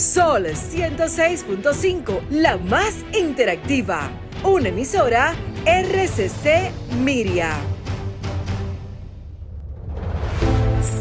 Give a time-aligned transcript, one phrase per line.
[0.00, 4.10] Sol 106.5, la más interactiva.
[4.42, 5.34] Una emisora
[5.66, 6.72] RCC
[7.04, 7.50] Miria.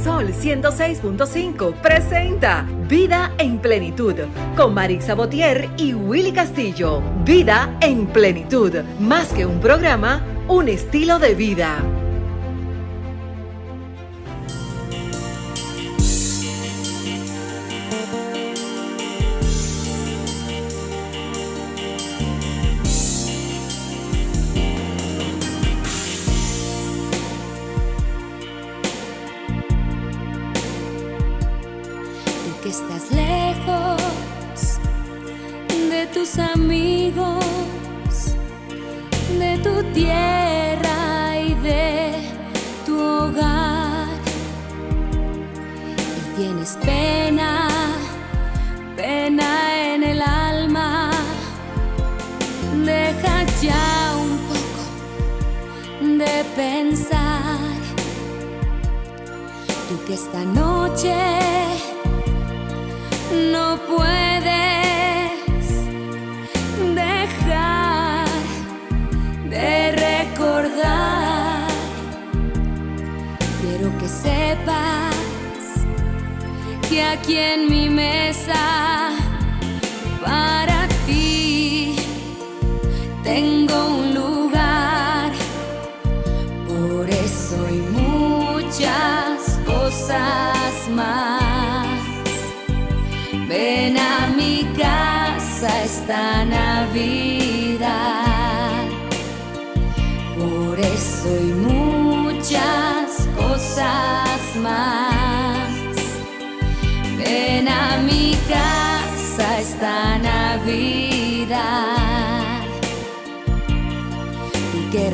[0.03, 4.15] Sol 106.5 presenta Vida en Plenitud
[4.57, 7.01] con Marix Sabotier y Willy Castillo.
[7.23, 11.98] Vida en Plenitud, más que un programa, un estilo de vida.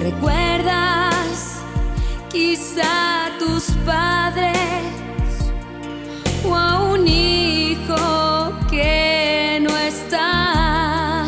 [0.05, 1.57] Recuerdas
[2.29, 4.53] quizá a tus padres
[6.47, 11.25] o a un hijo que no está.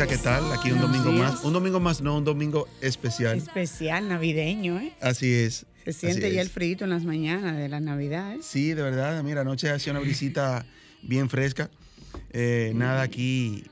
[0.06, 0.50] ¿qué tal?
[0.52, 1.44] Aquí un domingo más.
[1.44, 3.36] Un domingo más, no, un domingo especial.
[3.36, 4.94] Especial, navideño, ¿eh?
[5.00, 5.66] Así es.
[5.84, 8.38] Se siente ya el frío en las mañanas de la Navidad, ¿eh?
[8.40, 9.22] Sí, de verdad.
[9.22, 10.64] Mira, anoche hacía una brisita
[11.02, 11.70] bien fresca.
[12.30, 13.64] Eh, nada aquí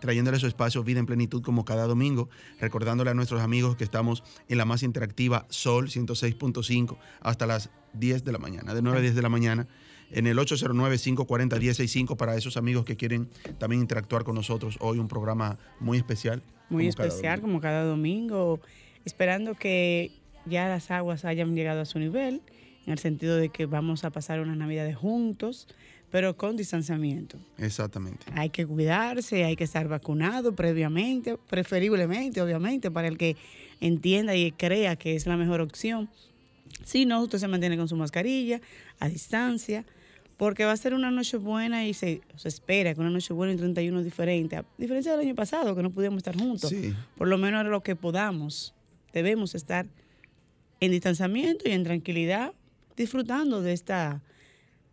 [0.00, 2.28] trayéndole su espacio Vida en Plenitud como cada domingo,
[2.60, 8.24] recordándole a nuestros amigos que estamos en la más interactiva Sol 106.5 hasta las 10
[8.24, 9.66] de la mañana, de 9 a 10 de la mañana
[10.12, 13.28] en el 809-540-1065 para esos amigos que quieren
[13.58, 14.76] también interactuar con nosotros.
[14.80, 16.42] Hoy un programa muy especial.
[16.68, 18.60] Muy especial, como cada domingo,
[19.04, 20.12] esperando que
[20.46, 22.42] ya las aguas hayan llegado a su nivel,
[22.86, 25.66] en el sentido de que vamos a pasar unas navidades juntos,
[26.10, 27.38] pero con distanciamiento.
[27.58, 28.26] Exactamente.
[28.34, 33.36] Hay que cuidarse, hay que estar vacunado previamente, preferiblemente, obviamente, para el que
[33.80, 36.08] entienda y crea que es la mejor opción.
[36.84, 38.60] Si no, usted se mantiene con su mascarilla,
[38.98, 39.84] a distancia,
[40.40, 43.56] porque va a ser una noche buena y se, espera que una noche buena y
[43.58, 46.72] 31 diferente, a diferencia del año pasado que no pudimos estar juntos,
[47.18, 48.72] por lo menos lo que podamos
[49.12, 49.84] debemos estar
[50.80, 52.54] en distanciamiento y en tranquilidad,
[52.96, 54.22] disfrutando de esta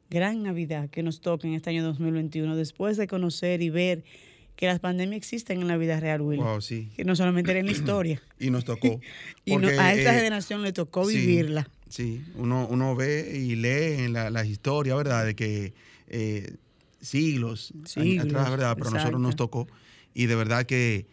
[0.09, 4.03] gran Navidad que nos toca en este año 2021, después de conocer y ver
[4.57, 6.41] que las pandemias existen en la vida real, Will.
[6.41, 6.89] Wow, sí.
[6.97, 8.21] Que no solamente era en la historia.
[8.39, 9.00] y nos tocó.
[9.45, 11.63] y no- a esta eh, generación le tocó vivirla.
[11.63, 11.76] Sí,
[12.36, 15.25] uno, uno ve y lee en la, las historias, ¿verdad?
[15.25, 15.74] De que
[16.07, 16.56] eh,
[17.01, 18.75] siglos, Siglos, atrás, ¿verdad?
[18.78, 19.44] Pero a nosotros nos exacto.
[19.66, 19.68] tocó.
[20.13, 21.07] Y de verdad que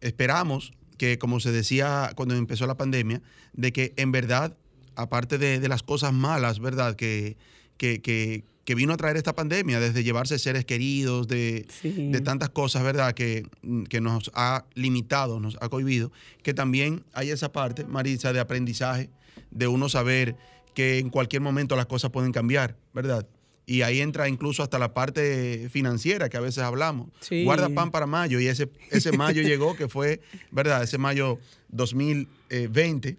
[0.00, 3.22] esperamos que, como se decía cuando empezó la pandemia,
[3.52, 4.56] de que en verdad,
[4.94, 6.96] aparte de, de las cosas malas, ¿verdad?
[6.96, 7.36] Que,
[7.76, 12.08] que, que- que vino a traer esta pandemia, desde llevarse seres queridos, de, Sí.
[12.10, 13.46] de tantas cosas, ¿verdad?, que,
[13.88, 16.10] que nos ha limitado, nos ha cohibido,
[16.42, 19.08] que también hay esa parte, Marisa, de aprendizaje,
[19.50, 20.36] de uno saber
[20.74, 23.26] que en cualquier momento las cosas pueden cambiar, ¿verdad?
[23.68, 27.08] Y ahí entra incluso hasta la parte financiera que a veces hablamos.
[27.20, 27.42] Sí.
[27.44, 30.20] Guarda pan para mayo y ese, ese mayo llegó, que fue,
[30.52, 30.82] ¿verdad?
[30.84, 31.38] Ese mayo
[31.70, 33.16] 2020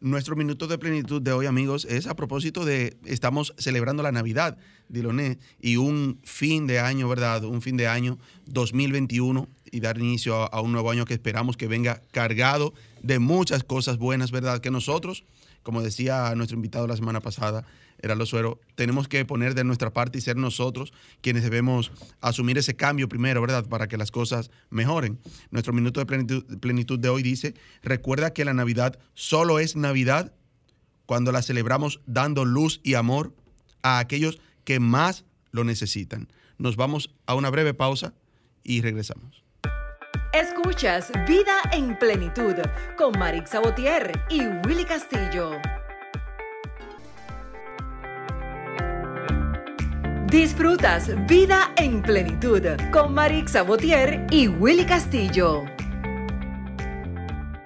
[0.00, 4.56] Nuestro minuto de plenitud de hoy, amigos, es a propósito de, estamos celebrando la Navidad,
[4.88, 7.42] Diloné, y un fin de año, ¿verdad?
[7.42, 8.16] Un fin de año
[8.46, 13.18] 2021 y dar inicio a, a un nuevo año que esperamos que venga cargado de
[13.18, 14.60] muchas cosas buenas, ¿verdad?
[14.60, 15.24] Que nosotros,
[15.62, 17.64] como decía nuestro invitado la semana pasada,
[18.00, 21.90] Heraldo Suero, tenemos que poner de nuestra parte y ser nosotros quienes debemos
[22.20, 23.66] asumir ese cambio primero, ¿verdad?
[23.66, 25.18] Para que las cosas mejoren.
[25.50, 30.32] Nuestro minuto de plenitud, plenitud de hoy dice, recuerda que la Navidad solo es Navidad
[31.06, 33.34] cuando la celebramos dando luz y amor
[33.82, 36.28] a aquellos que más lo necesitan.
[36.58, 38.14] Nos vamos a una breve pausa
[38.62, 39.47] y regresamos.
[40.32, 42.54] Escuchas Vida en Plenitud
[42.98, 45.52] con Marix Sabotier y Willy Castillo.
[50.30, 55.64] Disfrutas Vida en Plenitud con Marix Sabotier y Willy Castillo.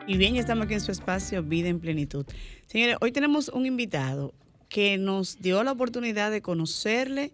[0.07, 2.25] Y bien, ya estamos aquí en su espacio Vida en Plenitud.
[2.67, 4.35] Señores, hoy tenemos un invitado
[4.69, 7.33] que nos dio la oportunidad de conocerle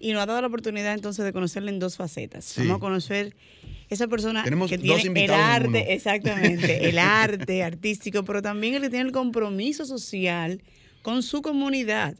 [0.00, 2.44] y nos ha dado la oportunidad entonces de conocerle en dos facetas.
[2.44, 2.62] Sí.
[2.62, 3.34] Vamos a conocer
[3.88, 8.82] esa persona Tenemos que dos tiene el arte, exactamente, el arte artístico, pero también el
[8.82, 10.62] que tiene el compromiso social
[11.02, 12.14] con su comunidad.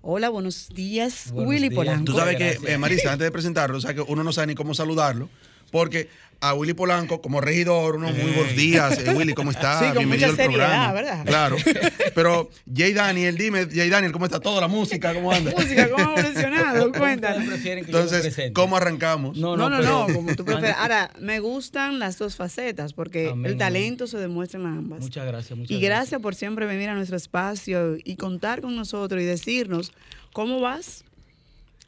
[0.00, 1.74] Hola, buenos días, Buenos Willy días.
[1.74, 2.04] Polanco.
[2.06, 4.54] Tú sabes que, eh, Marisa, antes de presentarlo, o sea, que uno no sabe ni
[4.54, 5.28] cómo saludarlo,
[5.70, 6.08] porque
[6.42, 8.98] a Willy Polanco, como regidor, unos muy buenos días.
[8.98, 9.78] Eh, Willy, ¿cómo estás?
[9.78, 10.92] Sí, Bienvenido mucha al programa.
[10.92, 11.24] seriedad, ¿verdad?
[11.24, 11.56] Claro.
[12.16, 15.14] Pero, Jay Daniel, dime, Jay Daniel, ¿cómo está toda la música?
[15.14, 15.52] ¿Cómo anda?
[15.56, 16.90] Música, ¿cómo ha evolucionado?
[16.92, 17.64] Cuéntanos.
[17.64, 18.50] Entonces?
[18.52, 19.36] ¿cómo arrancamos?
[19.38, 20.78] No, no, no, pero- como tú prefieras.
[20.78, 25.00] Ahora, me gustan las dos facetas porque Amén, el talento se demuestra en ambas.
[25.00, 29.22] Muchas gracias, muchas y gracias por siempre venir a nuestro espacio y contar con nosotros
[29.22, 29.92] y decirnos
[30.32, 31.04] cómo vas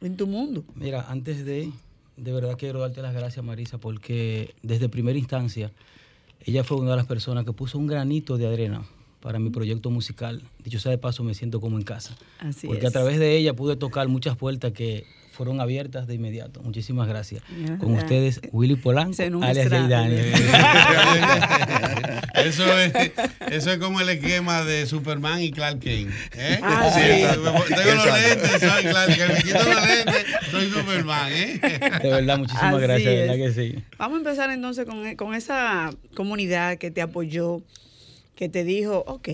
[0.00, 0.62] en tu mundo.
[0.76, 1.70] Mira, antes de,
[2.16, 5.72] de verdad quiero darte las gracias, Marisa, porque desde primera instancia
[6.44, 8.84] ella fue una de las personas que puso un granito de arena
[9.20, 10.42] para mi proyecto musical.
[10.62, 12.16] Dicho sea de paso, me siento como en casa.
[12.38, 12.90] Así porque es.
[12.90, 16.62] a través de ella pude tocar muchas puertas que fueron abiertas de inmediato.
[16.62, 17.42] Muchísimas gracias.
[17.80, 20.32] Con ustedes, Willy Polanco, alias será- Jay Daniel.
[22.34, 22.92] Eso es,
[23.50, 26.10] eso es como el esquema de Superman y Clark Kent.
[26.36, 26.58] ¿eh?
[26.62, 27.00] Ah, sí.
[27.74, 29.32] Tengo los lentes, soy Clark Kent.
[29.34, 31.32] Me quito los lentes, soy Superman.
[31.32, 31.60] ¿eh?
[32.02, 33.84] De verdad, muchísimas Así gracias, de verdad que sí.
[33.98, 37.62] Vamos a empezar entonces con, con esa comunidad que te apoyó,
[38.36, 39.28] que te dijo, ok,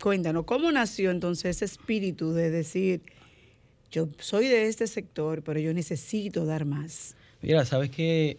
[0.00, 3.00] cuéntanos, ¿cómo nació entonces ese espíritu de decir,
[3.96, 7.14] yo soy de este sector, pero yo necesito dar más?
[7.40, 8.36] Mira, sabes que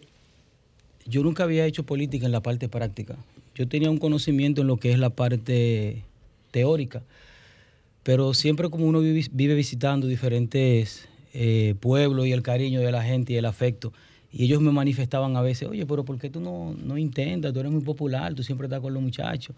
[1.04, 3.16] yo nunca había hecho política en la parte práctica.
[3.56, 6.04] Yo tenía un conocimiento en lo que es la parte
[6.52, 7.02] teórica,
[8.04, 13.32] pero siempre como uno vive, visitando diferentes eh, pueblo y el cariño de la gente
[13.32, 13.92] y el afecto.
[14.32, 17.52] Y ellos me manifestaban a veces, oye, pero ¿por qué tú no, no intentas?
[17.52, 19.56] Tú eres muy popular, tú siempre estás con los muchachos.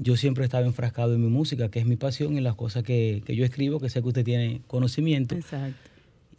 [0.00, 3.22] Yo siempre estaba enfrascado en mi música, que es mi pasión y las cosas que,
[3.26, 5.34] que yo escribo, que sé que usted tiene conocimiento.
[5.34, 5.76] Exacto.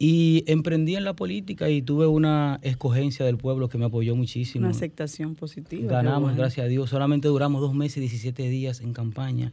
[0.02, 4.64] Y emprendí en la política y tuve una escogencia del pueblo que me apoyó muchísimo.
[4.64, 5.92] Una aceptación positiva.
[5.92, 6.38] Ganamos, bueno.
[6.38, 6.88] gracias a Dios.
[6.88, 9.52] Solamente duramos dos meses y 17 días en campaña.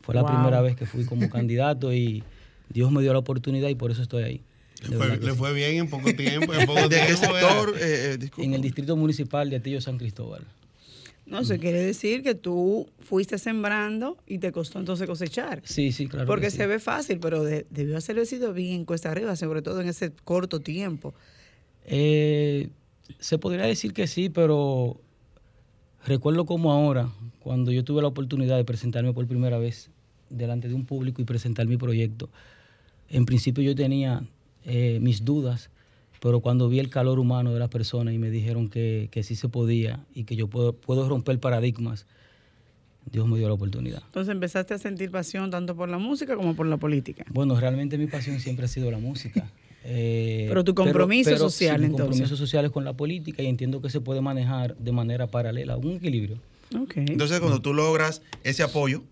[0.00, 0.30] Fue la Wow.
[0.30, 2.22] primera vez que fui como candidato y
[2.68, 4.40] Dios me dio la oportunidad y por eso estoy ahí.
[4.88, 6.54] Le fue, le bien en poco tiempo.
[6.54, 7.74] En poco ¿De qué tiempo, sector?
[7.80, 8.30] Eh, eh.
[8.38, 10.44] En el distrito municipal de Atillo San Cristóbal.
[11.28, 15.60] No, eso quiere decir que tú fuiste sembrando y te costó entonces cosechar.
[15.64, 16.26] Sí, sí, claro.
[16.26, 16.56] Porque sí.
[16.56, 20.10] se ve fácil, pero de- debió haberlo sido bien cuesta arriba, sobre todo en ese
[20.24, 21.14] corto tiempo.
[21.84, 22.70] Eh,
[23.18, 25.00] se podría decir que sí, pero
[26.06, 29.90] recuerdo como ahora, cuando yo tuve la oportunidad de presentarme por primera vez
[30.30, 32.28] delante de un público y presentar mi proyecto.
[33.08, 34.22] En principio yo tenía
[34.64, 35.70] eh, mis dudas,
[36.20, 39.36] pero cuando vi el calor humano de las personas y me dijeron que, que sí
[39.36, 42.06] se podía y que yo puedo, puedo romper paradigmas,
[43.10, 44.02] Dios me dio la oportunidad.
[44.06, 47.24] Entonces empezaste a sentir pasión tanto por la música como por la política.
[47.30, 49.50] Bueno, realmente mi pasión siempre ha sido la música.
[49.90, 52.06] Eh, Pero tu compromiso social, sí, mi entonces.
[52.08, 55.76] compromiso social es con la política y entiendo que se puede manejar de manera paralela,
[55.76, 56.36] un equilibrio.
[56.96, 59.04] Entonces, cuando tú logras ese apoyo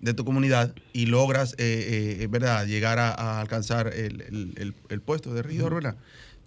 [0.00, 4.74] de tu comunidad y logras, eh, eh, ¿verdad?, llegar a, a alcanzar el, el- el-
[4.88, 5.96] el puesto de regidor, ¿verdad?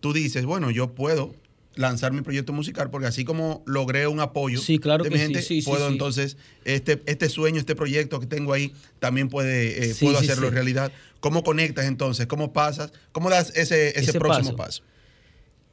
[0.05, 1.33] Tú dices, bueno, yo puedo
[1.74, 5.19] lanzar mi proyecto musical porque así como logré un apoyo Sí, claro de que mi
[5.19, 9.89] gente, sí, sí, puedo entonces, este, este sueño, este proyecto que tengo ahí, también puede,
[9.89, 10.91] eh, puedo hacerlo realidad.
[11.21, 12.27] ¿Cómo conectas entonces?
[12.27, 12.93] ¿Cómo pasas?
[13.13, 14.83] ¿Cómo das ese, ese, Ese próximo paso.
[14.83, 14.83] paso?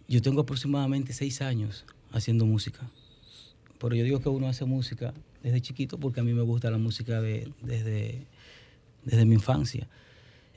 [0.08, 2.90] Yo tengo aproximadamente seis años haciendo música.
[3.78, 5.12] Pero yo digo que uno hace música
[5.42, 8.26] desde chiquito porque a mí me gusta la música de- desde,
[9.04, 9.88] desde mi infancia.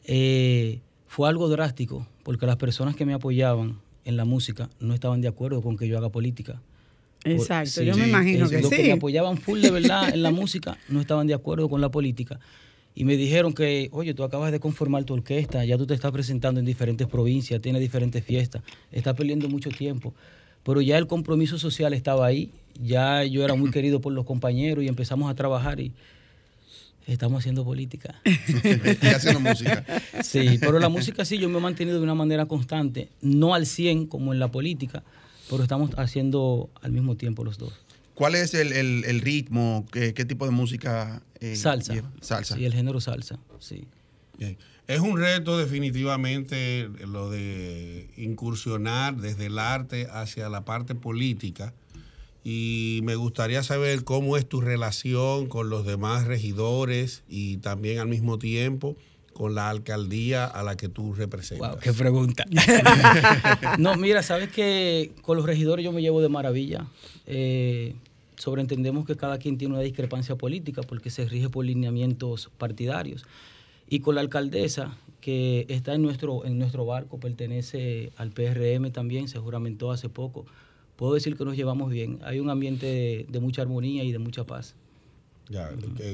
[0.05, 5.21] Eh, fue algo drástico porque las personas que me apoyaban en la música no estaban
[5.21, 6.61] de acuerdo con que yo haga política.
[7.23, 10.21] Exacto, sí, yo me imagino Es que Los que me apoyaban full de verdad en
[10.21, 12.39] la música no estaban de acuerdo con la política.
[12.93, 16.11] Y me dijeron que, oye, tú acabas de conformar tu orquesta, ya tú te estás
[16.11, 20.13] presentando en diferentes provincias, tienes diferentes fiestas, estás perdiendo mucho tiempo.
[20.63, 24.83] Pero ya el compromiso social estaba ahí, ya yo era muy querido por los compañeros
[24.83, 25.91] y empezamos a trabajar y
[27.13, 28.15] estamos haciendo política.
[28.25, 29.85] y haciendo música.
[30.23, 33.65] Sí, pero la música sí, yo me he mantenido de una manera constante, no al
[33.65, 35.03] 100 como en la política,
[35.49, 37.73] pero estamos haciendo al mismo tiempo los dos.
[38.15, 39.85] ¿Cuál es el, el- el ritmo?
[39.91, 41.21] ¿Qué, qué tipo de música?
[41.41, 41.93] eh, Salsa.
[41.93, 42.11] lleva?
[42.21, 42.55] Salsa.
[42.55, 43.85] Sí, el género salsa, sí.
[44.37, 44.57] Bien.
[44.87, 51.73] Es un reto definitivamente lo de incursionar desde el arte hacia la parte política
[52.47, 58.07] y me gustaría saber cómo es tu relación con los demás regidores y también al
[58.07, 58.95] mismo tiempo
[59.33, 61.71] con la alcaldía a la que tú representas.
[61.71, 62.45] Wow, qué pregunta.
[63.79, 66.85] no, mira, sabes que con los regidores yo me llevo de maravilla.
[67.25, 67.95] Eh,
[68.35, 73.25] sobreentendemos que cada quien tiene una discrepancia política porque se rige por lineamientos partidarios.
[73.89, 79.29] Y con la alcaldesa, que está en nuestro, en nuestro barco, pertenece al PRM también,
[79.29, 80.45] se juramentó hace poco,
[80.95, 82.19] puedo decir que nos llevamos bien.
[82.23, 84.75] Hay un ambiente de, de mucha armonía y de mucha paz.
[85.49, 85.69] Ya,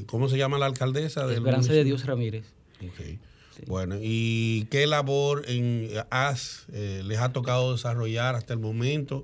[0.07, 1.25] ¿Cómo se llama la alcaldesa?
[1.25, 1.97] del Esperanza de municipio?
[1.97, 2.45] Dios Ramírez.
[2.81, 3.19] Ok.
[3.67, 9.23] Bueno, ¿y qué labor en, has, eh, les ha tocado desarrollar hasta el momento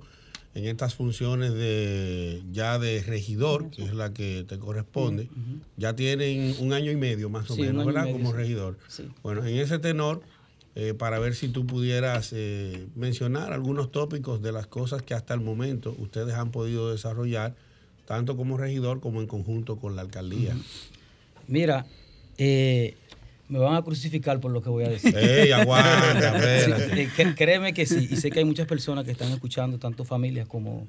[0.54, 5.28] en estas funciones de ya de regidor, que es la que te corresponde?
[5.76, 8.04] Ya tienen un año y medio más o Sí, menos, ¿verdad?
[8.04, 8.38] medio, Como sí.
[8.38, 8.78] regidor.
[8.88, 9.04] Sí.
[9.24, 10.22] Bueno, en ese tenor,
[10.80, 15.34] eh, para ver si tú pudieras eh, mencionar algunos tópicos de las cosas que hasta
[15.34, 17.56] el momento ustedes han podido desarrollar,
[18.06, 20.56] tanto como regidor como en conjunto con la alcaldía.
[21.48, 21.88] Mira,
[22.38, 22.94] eh,
[23.50, 25.18] me van a crucificar por lo que voy a decir.
[25.18, 26.40] ¡Ey, aguanta!
[26.96, 30.48] Sí, créeme que sí, y sé que hay muchas personas que están escuchando, tanto familias
[30.48, 30.86] como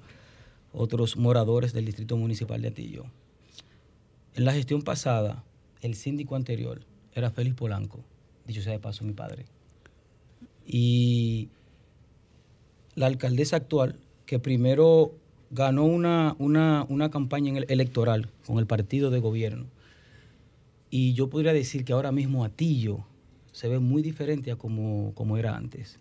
[0.75, 3.07] otros moradores del Distrito Municipal de Atillo.
[4.35, 5.45] En la gestión pasada,
[5.80, 6.83] el síndico anterior
[7.14, 8.04] era Félix Polanco,
[8.47, 9.47] dicho sea de paso mi padre.
[10.69, 11.49] Y
[12.95, 15.15] la alcaldesa actual, que primero
[15.51, 19.65] ganó una, una, una campaña electoral con el partido de gobierno,
[20.91, 23.05] y yo podría decir que ahora mismo Atillo
[23.53, 25.99] se ve muy diferente a como, como era antes.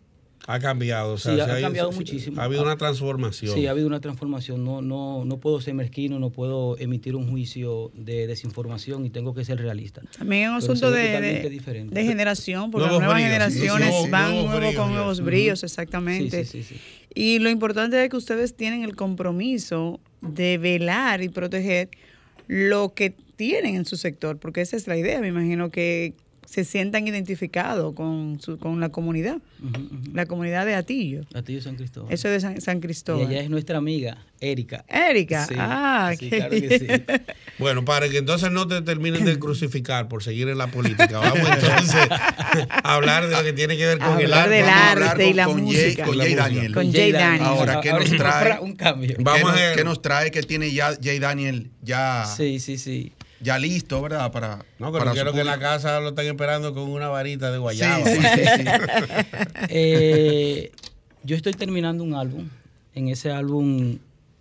[0.49, 2.39] Ha cambiado, o sea, Sí, se ha ido- cambiado muchísimo.
[2.41, 3.53] Ha habido una transformación.
[3.53, 4.63] Sí, ha habido una transformación.
[4.63, 9.33] No, no, no puedo ser mezquino, no puedo emitir un juicio de desinformación y tengo
[9.33, 10.01] que ser realista.
[10.17, 14.09] También es un asunto de, de- generación, porque Nuevos las nuevas bríos, sí, generaciones nuevos-
[14.09, 15.19] van nuevos nuevo bríos, con nuevos
[15.59, 16.45] Sí, exactamente.
[16.45, 16.81] sí, sí, sí.
[17.13, 21.89] Y lo importante es que ustedes tienen el compromiso de velar y proteger
[22.47, 25.19] lo que tienen en su sector, porque esa es la idea.
[25.19, 26.13] Me imagino que
[26.49, 29.37] se sientan identificados con, su, con la comunidad,
[30.13, 31.23] la comunidad de Atillo.
[31.35, 32.13] Atillo San Cristóbal.
[32.13, 33.29] Eso de San, San Cristóbal.
[33.29, 34.85] Y ella es nuestra amiga, Erika.
[34.87, 36.87] Erika, Sí, ah, sí, claro que sí.
[37.59, 41.37] Bueno, para que entonces no te terminen de crucificar por seguir en la política, vamos
[41.61, 44.55] entonces a hablar de lo que tiene que ver con el Hablar arte.
[44.55, 46.05] del Vamos a hablar arte y la con Jay- música.
[46.05, 46.73] con Jay Daniel.
[46.73, 47.41] Con Jay Daniel.
[47.43, 48.59] Ahora, ¿qué nos trae?
[48.61, 49.15] Un cambio.
[49.19, 49.75] Vamos ¿Qué, a nos, ver.
[49.75, 53.11] qué nos trae que tiene ya Jay Daniel ya, Sí, sí, sí.
[53.41, 54.31] Ya listo, verdad?
[54.31, 57.51] Para, No, pero para quiero que en la casa lo estén esperando con una varita
[57.51, 58.05] de guayaba.
[58.05, 58.63] sí, sí, sí.
[59.69, 60.71] Eh,
[61.23, 62.47] yo estoy terminando un álbum.
[62.93, 63.97] En ese álbum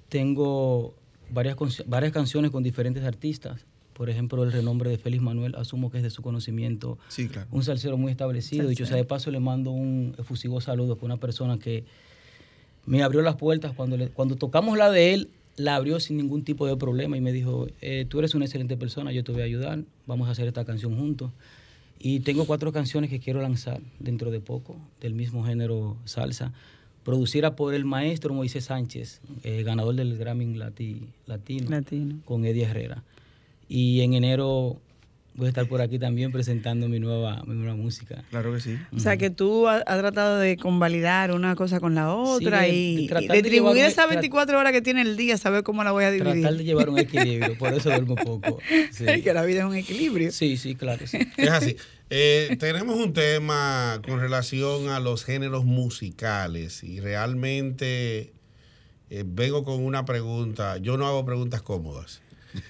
[0.09, 0.95] tengo
[1.31, 3.65] varias, varias canciones con diferentes artistas.
[3.93, 6.99] Por ejemplo, el renombre de Félix Manuel, asumo que es de su conocimiento.
[7.09, 7.49] Sí, claro.
[7.51, 8.69] Un salsero muy establecido.
[8.69, 11.85] Dicho sea de paso, le mando un efusivo saludo con una persona que
[12.85, 16.45] me abrió las puertas cuando, le- cuando tocamos la de él, la abrió sin ningún
[16.45, 19.43] tipo de problema y me dijo, eh, tú eres una excelente persona, yo te voy
[19.43, 21.31] a ayudar, vamos a hacer esta canción juntos.
[21.99, 26.53] Y tengo cuatro canciones que quiero lanzar dentro de poco, del mismo género salsa,
[27.05, 32.17] producida por el maestro Moisés Sánchez, eh, ganador del Grammy Lati- Latino, Latino.
[32.25, 33.03] con Eddie Herrera.
[33.69, 34.79] Y en enero
[35.37, 38.25] voy a estar por aquí también presentando mi nueva, mi nueva música.
[38.31, 38.77] Claro que sí.
[38.95, 43.03] O sea, que tú has tratado de convalidar una cosa con la otra y, de
[43.03, 45.93] y tratar de distribuir esas tra- 24 horas que tiene el día, saber cómo la
[45.93, 46.41] voy a dividir.
[46.43, 48.59] Tratar de llevar un equilibrio, por eso duermo poco.
[48.91, 50.33] Sí, que la vida es un equilibrio.
[50.33, 51.07] sí, sí, claro.
[51.07, 51.19] sí.
[51.37, 51.77] Es así.
[52.09, 58.33] Eh, tenemos un tema con relación a los géneros musicales y realmente
[59.11, 60.77] eh, vengo con una pregunta.
[60.79, 62.23] Yo no hago preguntas cómodas.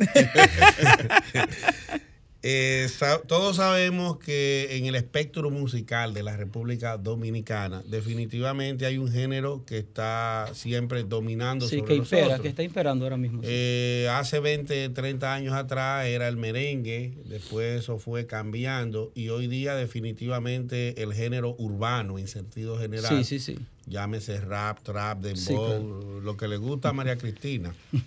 [2.43, 2.87] Eh,
[3.27, 9.65] todos sabemos que en el espectro musical de la República Dominicana definitivamente hay un género
[9.67, 12.43] que está siempre dominando Sí, sobre que impera, nosotros.
[12.43, 13.43] que está imperando ahora mismo.
[13.43, 13.49] sí.
[13.51, 19.49] Eh, hace 20, 30 años atrás era el merengue, después eso fue cambiando y hoy
[19.49, 23.25] día definitivamente el género urbano en sentido general.
[23.25, 23.59] sí, sí, sí.
[23.89, 26.21] Llámese rap, trap, dembow, Sí, claro.
[26.21, 27.73] lo que le gusta a María Cristina.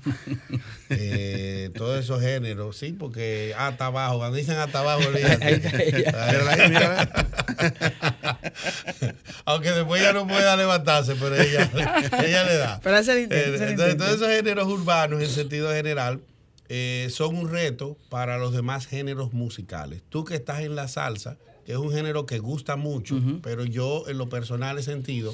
[0.92, 5.02] Eh, todos esos géneros, sí, porque hasta abajo, cuando dicen hasta abajo.
[9.46, 11.70] Aunque después ya no pueda levantarse, pero ella,
[12.26, 12.80] ella le da.
[12.82, 16.22] Pero hace el intento, Eh, entonces, todos esos géneros urbanos, en sentido general,
[16.70, 20.02] eh, son un reto para los demás géneros musicales.
[20.10, 24.06] Tú que estás en la salsa, que es un género que gusta mucho, pero yo
[24.08, 25.34] en lo personal he sentido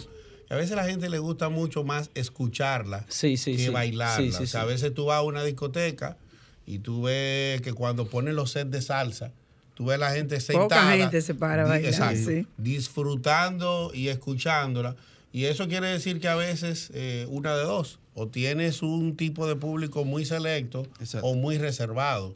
[0.50, 3.70] a veces a la gente le gusta mucho más escucharla Sí, sí, que sí.
[3.70, 4.18] bailarla.
[4.32, 6.18] Sí, sí, o sea, a veces tú vas a una discoteca
[6.66, 9.32] y tú ves que cuando ponen los sets de salsa,
[9.74, 10.92] tú ves a la gente sentada.
[10.96, 12.48] gente se para a bailar, exacto, sí.
[12.58, 14.96] disfrutando y escuchándola.
[15.32, 19.48] Y eso quiere decir que a veces eh, una de dos, o tienes un tipo
[19.48, 21.28] de público muy selecto Exacto.
[21.28, 22.36] o muy reservado.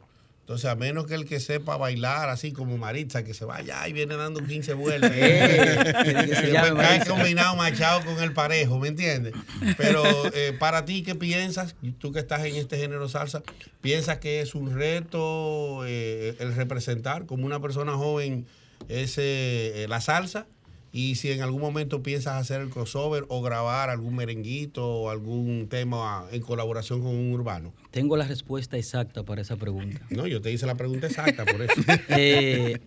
[0.50, 3.92] Entonces, a menos que el que sepa bailar, así como Maritza, que se vaya y
[3.92, 5.12] viene dando 15 vueltas.
[6.74, 7.08] Maritza.
[7.08, 9.32] combinado machado con el parejo, ¿me entiendes?
[9.76, 10.02] Pero
[10.34, 11.76] eh, para ti, ¿qué piensas?
[12.00, 13.44] Tú que estás en este género salsa,
[13.80, 18.44] ¿piensas que es un reto eh, el representar como una persona joven
[18.88, 20.48] ese, eh, la salsa?
[20.92, 25.68] Y si en algún momento piensas hacer el crossover o grabar algún merenguito o algún
[25.68, 27.72] tema en colaboración con un urbano.
[27.92, 30.00] Tengo la respuesta exacta para esa pregunta.
[30.10, 31.74] No, yo te hice la pregunta exacta por eso.
[32.08, 32.78] Eh,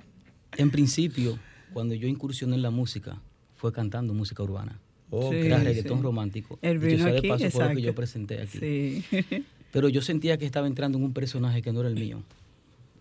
[0.57, 1.39] en principio,
[1.71, 3.21] cuando yo incursioné en la música,
[3.55, 4.79] fue cantando música urbana.
[5.09, 6.03] Sí, Era reggaetón sí.
[6.03, 6.59] romántico.
[6.61, 7.79] Dicho vino sea de aquí, paso, fue lo que exacto.
[7.79, 8.59] yo presenté aquí.
[8.59, 9.45] Sí.
[9.71, 12.21] Pero yo sentía que estaba entrando en un personaje que no era el mío.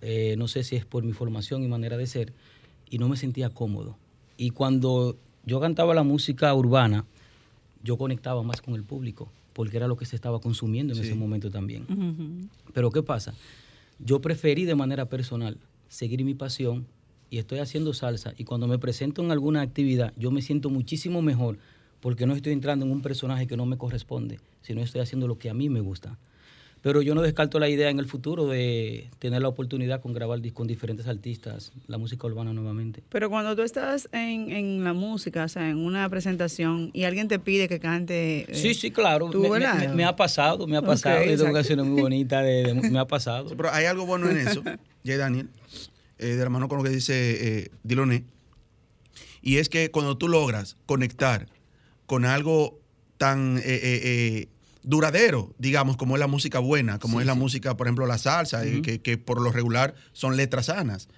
[0.00, 2.32] Eh, no sé si es por mi formación y manera de ser,
[2.90, 3.96] y no me sentía cómodo.
[4.42, 7.04] Y cuando yo cantaba la música urbana,
[7.84, 11.14] yo conectaba más con el público, porque era lo que se estaba consumiendo en ese
[11.14, 12.50] momento también.
[12.74, 13.34] Pero ¿qué pasa?
[14.00, 16.86] Yo preferí de manera personal seguir mi pasión
[17.30, 21.22] y estoy haciendo salsa y cuando me presento en alguna actividad yo me siento muchísimo
[21.22, 21.58] mejor
[22.00, 25.38] porque no estoy entrando en un personaje que no me corresponde, sino estoy haciendo lo
[25.38, 26.18] que a mí me gusta.
[26.82, 30.40] Pero yo no descarto la idea en el futuro de tener la oportunidad con grabar
[30.52, 33.04] con diferentes artistas la música urbana nuevamente.
[33.08, 37.28] Pero cuando tú estás en, en la música, o sea, en una presentación y alguien
[37.28, 38.50] te pide que cante.
[38.50, 39.30] eh, Sí, sí, claro.
[39.30, 41.18] tú, Me, me- me- ha pasado, me ha pasado.
[41.20, 41.54] Yo tengo exacto.
[41.54, 43.48] canciones muy bonitas, de, de- me ha pasado.
[43.50, 44.62] Sí, Pero hay algo bueno en eso,
[45.04, 45.48] Jay Daniel,
[46.18, 47.14] eh, de la mano con lo que dice
[47.60, 48.24] eh, Diloné,
[49.40, 51.46] y es que cuando tú logras conectar
[52.06, 52.80] con algo
[53.18, 54.48] tan eh, eh, eh,
[54.82, 58.64] duradero, digamos, como es la música buena, como es la música, por ejemplo, la salsa,
[58.64, 61.08] eh, que, que por lo regular son letras sanas,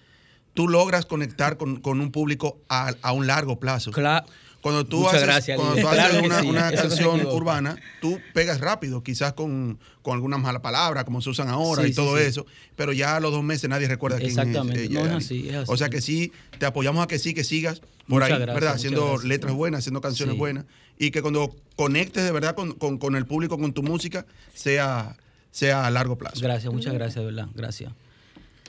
[0.52, 3.90] tú logras conectar con, con un público a, a un largo plazo.
[3.90, 4.24] Cla-
[4.64, 8.60] cuando tú Muchas haces, gracias, cuando tú haces Claro una, sí, canción urbana, tú pegas
[8.62, 12.16] rápido, quizás con, con algunas malas palabras, como se usan ahora Sí, y sí, todo
[12.16, 12.24] sí.
[12.24, 14.90] eso, pero ya a los dos meses nadie recuerda quién Exactamente, es.
[14.90, 15.22] no, es Yadani.
[15.24, 15.70] así, es así.
[15.70, 18.54] O sea que sí, te apoyamos a que sí, que sigas por Muchas ahí, gracias,
[18.54, 18.74] ¿verdad?
[18.74, 19.24] Haciendo gracias.
[19.24, 20.38] letras buenas, haciendo canciones Sí.
[20.38, 20.64] buenas
[20.98, 24.24] y que cuando conectes de verdad con, con- con el público, con tu música,
[24.54, 25.16] sea,
[25.50, 26.40] sea a largo plazo.
[26.40, 27.48] Gracias, muchas gracias, de verdad.
[27.54, 27.92] Gracias.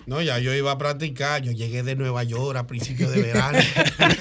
[0.08, 1.42] No, ya yo iba a practicar.
[1.42, 3.58] Yo llegué de Nueva York a principios de verano.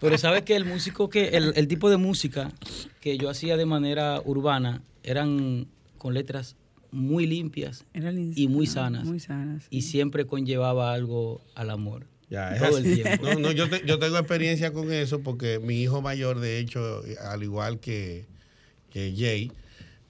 [0.00, 2.52] Pero sabes que el músico que, el, el tipo de música
[3.00, 5.66] que yo hacía de manera urbana eran
[5.98, 6.56] con letras
[6.92, 7.84] muy limpias
[8.34, 9.04] y muy ah, sanas.
[9.04, 9.64] Muy sanas.
[9.70, 12.06] Y siempre conllevaba algo al amor.
[12.28, 13.24] Ya, es todo el tiempo.
[13.24, 17.02] No, no, yo, te- yo tengo experiencia con eso porque mi hijo mayor, de hecho,
[17.24, 18.26] al igual que,
[18.90, 19.50] que Jay,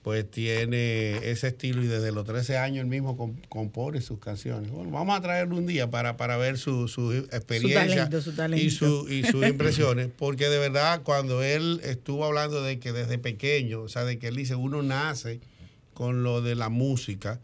[0.03, 4.71] pues tiene ese estilo y desde los 13 años él mismo com- compone sus canciones.
[4.71, 8.65] Bueno, vamos a traerlo un día para, para ver su, su experiencia talento, su talento.
[8.65, 13.19] y, su, y sus impresiones, porque de verdad cuando él estuvo hablando de que desde
[13.19, 15.41] pequeño, o sea, de que él dice, uno nace
[15.93, 17.39] con lo de la música,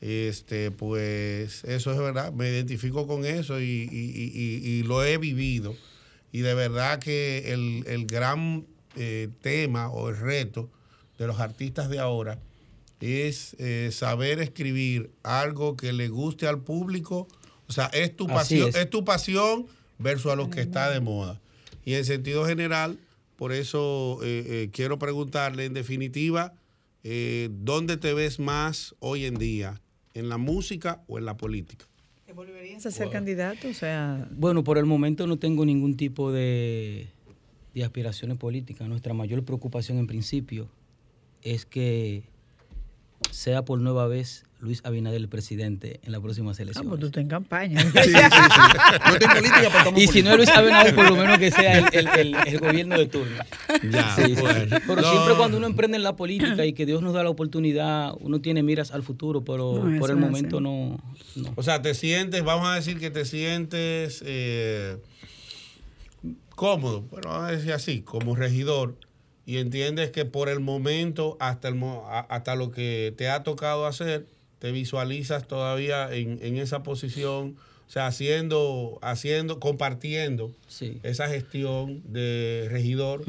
[0.00, 5.76] este, pues eso es verdad, me identifico con eso y- y- y lo he vivido.
[6.32, 8.64] Y de verdad que el, el gran
[8.96, 10.70] eh, tema o el reto
[11.20, 12.38] de los artistas de ahora
[12.98, 17.28] es eh, saber escribir algo que le guste al público.
[17.68, 18.74] O sea, es tu pasión, es.
[18.74, 18.90] es.
[18.90, 19.66] tu pasión
[19.98, 21.38] versus a lo que está de moda.
[21.84, 22.98] Y en sentido general,
[23.36, 26.54] por eso eh, eh, quiero preguntarle en definitiva,
[27.04, 29.80] eh, ¿dónde te ves más hoy en día?
[30.14, 31.84] ¿En la música o en la política?
[32.26, 33.68] ¿Te volverías a ser candidato?
[33.68, 37.08] O sea, Bueno, por el momento no tengo ningún tipo de,
[37.74, 38.88] de aspiraciones políticas.
[38.88, 40.68] Nuestra mayor preocupación en principio
[41.42, 42.22] es que
[43.30, 46.88] sea por nueva vez Luis Abinader el presidente en las próximas ah, elecciones.
[46.88, 47.80] pues tú estás en campaña.
[47.80, 48.10] Sí, sí, sí.
[48.10, 50.36] No estoy en política, pero estamos y en si no es.
[50.36, 53.36] Luis Abinader, por lo menos que sea el, el- el- el gobierno de turno.
[53.90, 54.40] Ya, Sí, sí.
[54.40, 54.76] bueno.
[54.86, 55.10] Pero No.
[55.10, 58.40] siempre cuando uno emprende en la política y que Dios nos da la oportunidad, uno
[58.40, 60.98] tiene miras al futuro, pero No, por el momento no.
[61.56, 64.98] O sea, te sientes, vamos a decir que te sientes eh,
[66.54, 68.94] cómodo, bueno, vamos a decir así, como regidor,
[69.50, 71.80] y entiendes que por el momento, hasta, el,
[72.28, 74.26] hasta lo que te ha tocado hacer,
[74.60, 77.56] te visualizas todavía en, en esa posición,
[77.88, 81.00] o sea, haciendo, haciendo, compartiendo Sí.
[81.02, 83.24] esa gestión de regidor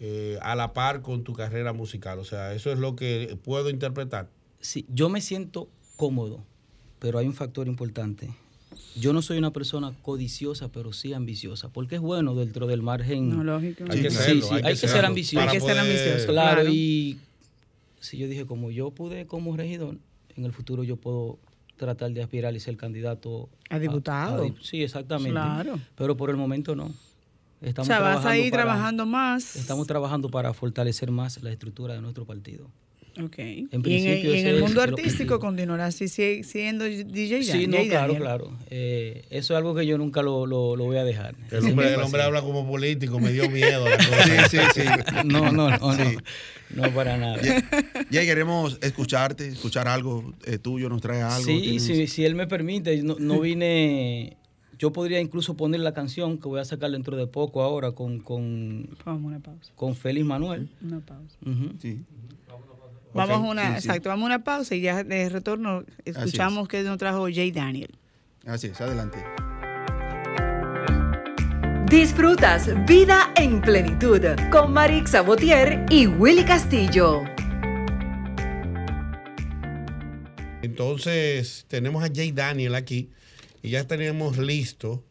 [0.00, 2.20] eh, a la par con tu carrera musical.
[2.20, 4.28] O sea, eso es lo que puedo interpretar.
[4.60, 6.44] Sí, yo me siento cómodo,
[7.00, 8.28] pero hay un factor importante.
[9.00, 13.28] Yo no soy una persona codiciosa, pero sí ambiciosa, porque es bueno dentro del margen.
[13.30, 13.84] No, lógico.
[13.90, 15.46] Hay que Sí, serlo, sí, hay que hay que ser ambicioso.
[15.48, 16.26] Hay que ser ambicioso.
[16.26, 16.70] Claro, Claro.
[16.72, 17.18] y
[18.00, 19.96] si yo dije, como yo pude como regidor,
[20.36, 21.38] en el futuro yo puedo
[21.76, 24.44] tratar de aspirar y ser candidato A diputado.
[24.46, 25.30] dip- sí, exactamente.
[25.30, 25.78] Claro.
[25.96, 26.86] Pero por el momento no.
[26.86, 26.92] o
[27.60, 29.56] Estamos sea, vas a ir trabajando más.
[29.56, 32.68] Estamos trabajando para fortalecer más la estructura de nuestro partido.
[33.22, 33.38] Ok.
[33.38, 35.38] y en, y en el mundo artístico objetivo.
[35.40, 38.22] continuarás si- si- siendo DJ Sí, no, Jay claro, Daniel.
[38.22, 38.52] claro.
[38.70, 41.34] Eh, eso es algo que yo nunca lo, lo- lo voy a dejar.
[41.50, 43.88] El hombre, el hombre habla como político, me dio miedo.
[43.88, 44.48] La cosa.
[44.48, 44.82] Sí, sí, sí.
[45.24, 46.02] No, no, no, Sí.
[46.70, 46.82] no.
[46.84, 47.40] No para nada.
[48.10, 51.44] Ya queremos escucharte, escuchar algo eh, tuyo, nos trae algo.
[51.46, 54.36] Sí, tienes- si, si él me permite, no, no vine.
[54.78, 58.20] Yo podría incluso poner la canción que voy a sacar dentro de poco ahora con,
[58.20, 59.72] con, Vamos a una pausa.
[59.74, 60.68] con Félix Manuel.
[60.80, 61.36] Una pausa.
[61.82, 61.98] Sí.
[63.14, 63.88] Vamos a una, sí, sí.
[63.88, 67.98] exacto, vamos a una pausa y ya de retorno escuchamos que nos trajo Jay Daniel.
[68.46, 69.18] Así es, adelante.
[71.90, 77.22] Disfrutas Vida en Plenitud con Marix Sabotier y Willy Castillo.
[80.62, 83.10] Entonces, tenemos a Jay Daniel aquí
[83.62, 85.02] y ya tenemos listo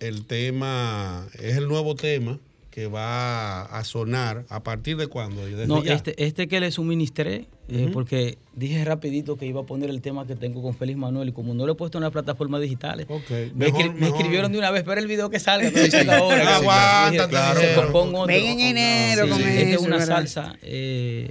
[0.00, 2.40] el tema, es el nuevo tema
[2.74, 5.46] que va a sonar a partir de cuándo.
[5.46, 5.92] Desde No, ya.
[5.94, 10.26] este, este que le suministré, eh, porque dije rapidito que iba a poner el tema
[10.26, 13.06] que tengo con Félix Manuel y como no lo he puesto en las plataformas digitales,
[13.08, 14.16] Ok, me, mejor- escri- me mejor.
[14.16, 16.36] escribieron de una vez, pero el video que salga, no dice la hora.
[16.40, 16.52] que sí.
[16.52, 17.92] Aguántate, Dije, dijeron.
[17.92, 18.26] pon otro.
[18.26, 20.14] Ven en enero Sí, con esta es eso, una ¿verdad?
[20.16, 21.30] salsa, eh,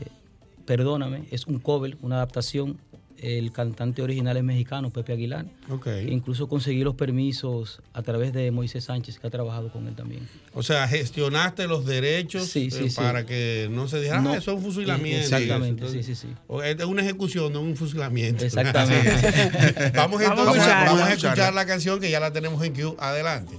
[0.66, 2.78] perdóname, es un cover, una adaptación.
[3.24, 5.46] El cantante original es mexicano, Pepe Aguilar.
[5.70, 5.88] Ok.
[6.10, 10.28] Incluso conseguí los permisos a través de Moisés Sánchez, que ha trabajado con él también.
[10.54, 12.96] O sea, gestionaste los derechos Sí, sí, eh, sí.
[12.98, 15.24] para que no se dijera, No, ah, eso es un fusilamiento.
[15.24, 16.60] exactamente, Entonces, sí, sí, sí.
[16.66, 18.44] Es una ejecución, no un fusilamiento.
[18.44, 19.92] Exactamente.
[19.96, 21.06] vamos entonces, Vamos a vamos, escucharla.
[21.06, 22.98] a escuchar la canción que ya la tenemos en Q.
[23.00, 23.56] Adelante.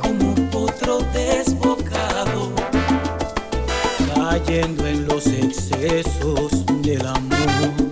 [0.00, 2.54] como otro desbocado,
[4.14, 7.85] cayendo en los excesos del amor.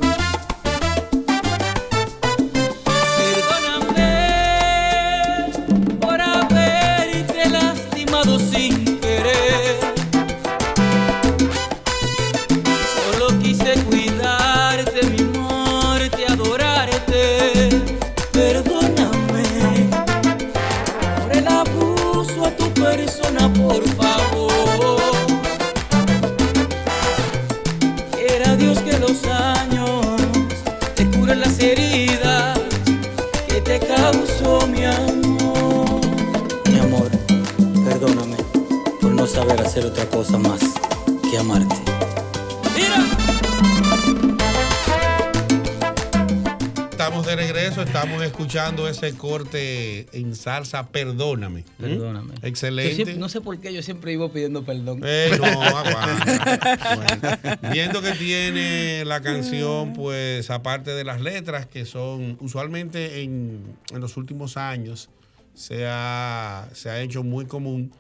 [48.55, 51.65] Escuchando ese corte en salsa, perdóname.
[51.79, 52.35] Perdóname.
[52.41, 52.95] Yo Excelente.
[52.95, 55.01] siempre- no sé por qué yo siempre vivo pidiendo perdón.
[55.05, 56.79] Eh, no, aguanta.
[56.95, 63.77] Bueno, viendo que tiene la canción, pues aparte de las letras, que son usualmente en,
[63.93, 65.11] en los últimos años,
[65.55, 67.93] se ha, se ha hecho muy común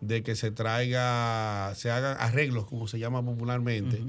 [0.00, 4.00] de que se traiga, se hagan arreglos, como se llama popularmente,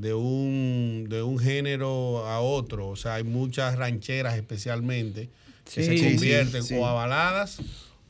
[0.00, 2.88] de, un, de un género a otro.
[2.88, 5.28] O sea, hay muchas rancheras especialmente
[5.64, 5.84] que Sí.
[5.84, 6.74] se sí, convierten sí.
[6.76, 7.60] o a baladas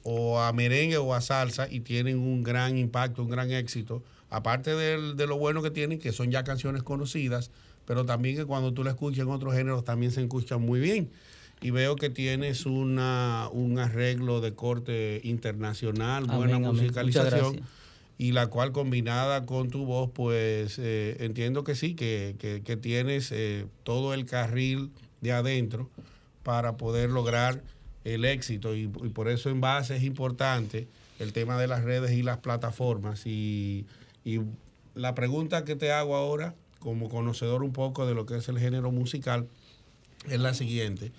[0.02, 4.02] o a merengue o a salsa y tienen un gran impacto, un gran éxito.
[4.30, 7.50] Aparte del- de, lo bueno que tienen, que son ya canciones conocidas,
[7.86, 11.10] pero también que cuando tú la escuchas en otros géneros también se escuchan muy bien.
[11.60, 16.70] Y veo que tienes una, un arreglo de corte internacional, Amén, buena amén.
[16.70, 17.60] Musicalización.
[18.18, 22.76] Y la cual combinada con tu voz, pues eh, entiendo que sí, que, que- que
[22.76, 25.88] tienes eh, todo el carril de adentro
[26.42, 27.62] para poder lograr
[28.04, 32.12] el éxito y, y por eso en base es importante el tema de las redes
[32.12, 33.86] y las plataformas y,
[34.24, 34.40] y
[34.94, 38.58] la pregunta que te hago ahora como conocedor un poco de lo que es el
[38.58, 39.46] género musical
[40.28, 41.12] es la siguiente.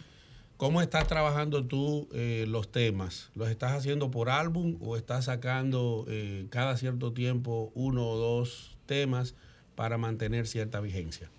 [0.59, 3.29] ¿Cómo estás trabajando tú eh, los temas?
[3.33, 8.75] ¿Los estás haciendo por álbum o estás sacando eh, cada cierto tiempo uno o dos
[8.85, 9.35] temas
[9.75, 11.29] para mantener cierta vigencia?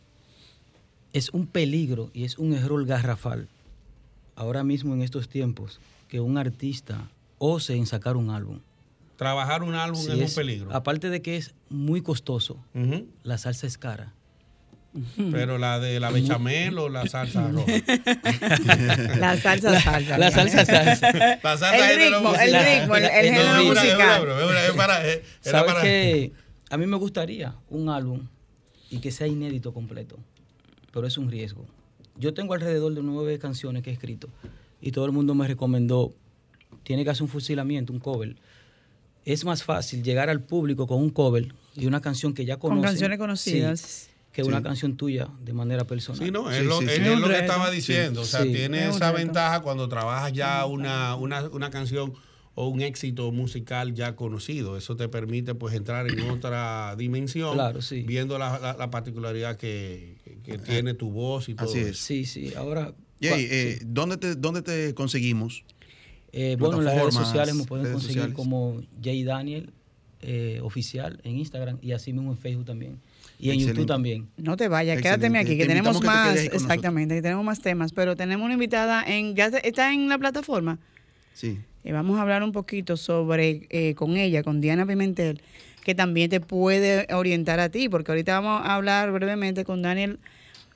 [1.12, 3.48] es un peligro y es un error garrafal
[4.36, 8.60] ahora mismo en estos tiempos que un artista ose en sacar un álbum.
[9.16, 10.72] Trabajar un álbum Sí, es, es- un peligro.
[10.72, 12.56] Aparte de que es muy costoso,
[13.22, 14.14] la salsa es cara.
[15.30, 17.64] Pero la de la bechamel o la salsa roja.
[19.18, 20.18] La salsa salsa.
[20.18, 21.12] La salsa salsa.
[21.42, 24.22] La salsa El ritmo, el ritmo, el- el No, género musical.
[24.22, 26.32] broma, es una- es para- es- era ¿Sabes para- que
[26.70, 28.28] A mí me gustaría un álbum
[28.90, 30.18] y que sea inédito completo,
[30.92, 31.66] pero es un riesgo.
[32.16, 34.28] Yo tengo alrededor de nueve canciones que he escrito
[34.80, 36.14] y todo el mundo me recomendó,
[36.84, 38.36] tiene que hacer un fusilamiento, un cover.
[39.24, 42.70] Es más fácil llegar al público con un cover y una canción que ya Con
[42.70, 42.90] conocen.
[42.90, 44.09] canciones sí, conocidas.
[44.32, 44.48] Que Sí.
[44.48, 46.24] una canción tuya de manera personal.
[46.24, 47.00] Sí, no, es Sí, lo, sí, es- sí.
[47.00, 48.20] es Es un lo que estaba diciendo.
[48.20, 48.52] O sea, Sí.
[48.52, 49.18] tiene Es esa reto.
[49.24, 52.12] ventaja cuando trabajas ya una, una, una canción
[52.54, 54.76] o un éxito musical ya conocido.
[54.76, 58.02] Eso te permite pues entrar en otra dimensión, Claro, sí.
[58.02, 61.86] viendo la, la- la particularidad que, que tiene tu voz y todo Así es.
[61.88, 62.04] eso.
[62.06, 62.52] Sí, sí.
[62.56, 63.84] Ahora, Jay, eh, sí.
[63.88, 65.64] ¿dónde, te, ¿dónde te conseguimos?
[66.32, 68.36] Eh, bueno, en las redes sociales me pueden redes conseguir sociales.
[68.36, 69.72] como Jay Daniel
[70.22, 73.00] eh, oficial en Instagram y así mismo en Facebook también.
[73.38, 73.80] Y en Excelente.
[73.80, 74.28] YouTube también.
[74.36, 75.28] No te vayas, Excelente.
[75.28, 78.16] quédate aquí, que Te tenemos invitamos que te más, exactamente, que tenemos más temas, pero
[78.16, 80.78] tenemos una invitada en, ya está en la plataforma.
[81.32, 81.58] Sí.
[81.84, 85.40] Y vamos a hablar un poquito sobre, eh, con ella, con Diana Pimentel,
[85.84, 90.18] que también te puede orientar a ti, porque ahorita vamos a hablar brevemente con Daniel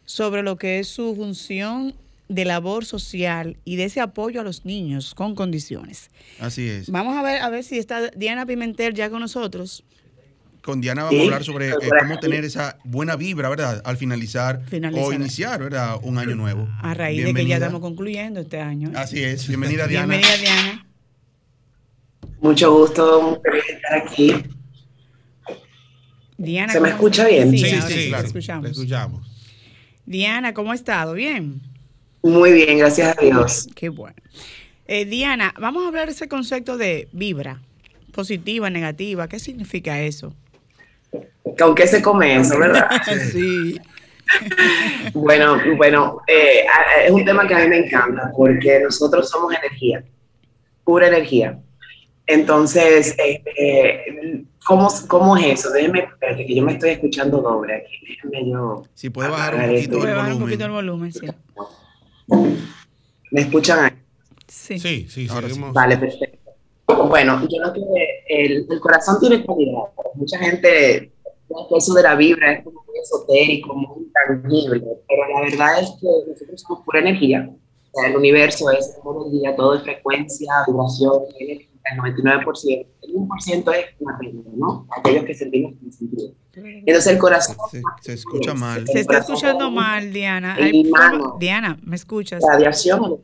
[0.07, 1.95] sobre lo que es su función
[2.35, 6.11] de labor social y de ese apoyo a los niños con condiciones.
[6.41, 6.91] Así es.
[6.91, 9.85] Vamos a ver a ver si está Diana Pimentel ya con nosotros.
[10.63, 13.83] Con Diana vamos a hablar sobre eh, cómo tener esa buena vibra, ¿verdad?
[13.85, 15.05] Al finalizar, Finalizar.
[15.05, 15.97] o iniciar, ¿verdad?
[16.03, 16.67] Un año nuevo.
[16.83, 18.91] A raíz de que ya estamos concluyendo este año.
[18.95, 19.47] Así es.
[19.47, 20.17] Bienvenida, Diana.
[20.17, 20.87] Bienvenida, Diana.
[22.41, 24.35] Mucho gusto, muy feliz de estar aquí.
[26.37, 27.51] Diana ¿Se me ¿cómo- escucha bien?
[27.53, 28.23] Sí, Sí, sí, sí, claro.
[28.23, 28.65] te escuchamos.
[28.65, 29.31] Te escuchamos.
[30.07, 31.13] Diana, ¿cómo ha estado?
[31.13, 31.61] Bien.
[32.25, 33.69] Muy bien, gracias a Dios.
[33.75, 34.17] Qué bueno.
[34.87, 37.61] Eh, Diana, vamos a hablar de ese concepto de vibra,
[38.13, 39.29] positiva, negativa.
[39.29, 40.35] ¿Qué significa eso?
[41.59, 42.89] ¿Con qué se come eso, verdad?
[43.33, 43.79] sí.
[45.13, 46.65] Bueno, bueno, eh,
[47.05, 50.03] es un tema que a mí me encanta porque nosotros somos energía,
[50.83, 51.59] pura energía.
[52.27, 55.71] Entonces, eh, eh, ¿cómo, ¿cómo es eso?
[55.71, 57.99] Déjeme, espérate, que yo me estoy escuchando doble aquí.
[58.09, 58.83] Déjeme yo.
[58.95, 60.41] Si puede bajar un poquito el bajar un volumen.
[60.41, 61.27] poquito el volumen, sí.
[62.29, 63.91] ¿Me escuchan ahí?
[64.49, 64.79] Sí.
[64.79, 65.55] Sí, sí, Ahora sí.
[65.55, 65.75] seguimos.
[65.75, 66.39] Vale, perfecto.
[67.09, 67.81] Bueno, yo creo que
[68.29, 69.83] el, el corazón tiene calidad.
[70.15, 71.13] Mucha gente
[71.49, 75.81] cree que eso de la vibra es como muy esotérico, muy intangible, pero la verdad
[75.81, 77.51] es que nosotros somos pura energía.
[77.51, 82.87] O sea, el universo es pura energía, todo es frecuencia, vibración, energía, el 99%.
[83.03, 84.87] El 1% es materia, ¿no?
[84.97, 86.33] Aquellos que sentimos sin sentido.
[86.55, 87.57] Entonces el corazón...
[87.71, 88.87] Se, se escucha mal.
[88.87, 90.57] Se está escuchando mal, Diana.
[90.59, 91.37] Ay, El mano.
[91.39, 92.43] Diana, ¿me escuchas?
[92.47, 93.21] radiación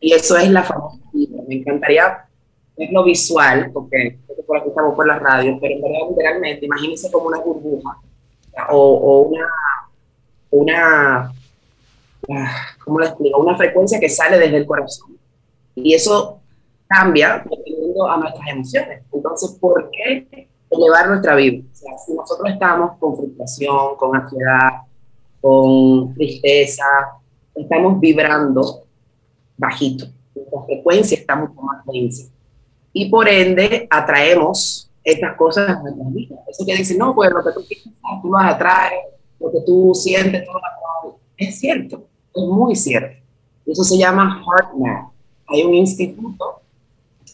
[0.00, 0.98] y eso es la famosa.
[1.12, 2.26] Me encantaría
[2.76, 7.26] verlo visual, porque por aquí estamos por la radio, pero en verdad literalmente, imagínense como
[7.26, 7.98] una burbuja
[8.70, 9.48] o, o una,
[10.50, 11.32] una,
[12.30, 13.40] ah, ¿cómo lo explico?
[13.40, 15.16] Una frecuencia que sale desde el corazón.
[15.74, 16.40] Y eso
[16.86, 19.02] cambia dependiendo a nuestras emociones.
[19.12, 21.62] Entonces, ¿por qué elevar nuestra vida.
[21.72, 24.82] O sea, si nosotros estamos con frustración, con ansiedad,
[25.40, 26.84] con tristeza,
[27.54, 28.84] estamos vibrando
[29.56, 30.06] bajito.
[30.34, 32.30] Nuestra frecuencia está mucho más densa.
[32.92, 36.38] Y por ende, atraemos estas cosas a nuestras vidas.
[36.48, 39.00] Eso que dicen, no, pues lo que tú piensas, tú lo atraes,
[39.38, 41.18] lo que tú sientes, lo.
[41.36, 43.22] Es cierto, es muy cierto.
[43.66, 45.12] Eso se llama HeartMath.
[45.48, 46.62] Hay un instituto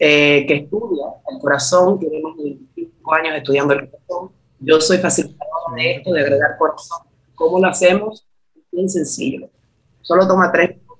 [0.05, 4.33] eh, que estudia el corazón, de 25 años estudiando el corazón.
[4.59, 7.07] Yo soy facilitador de esto, de agregar corazón.
[7.37, 8.27] ¿Cómo lo hacemos?
[8.73, 9.49] Bien sencillo.
[10.01, 10.99] Solo toma tres minutos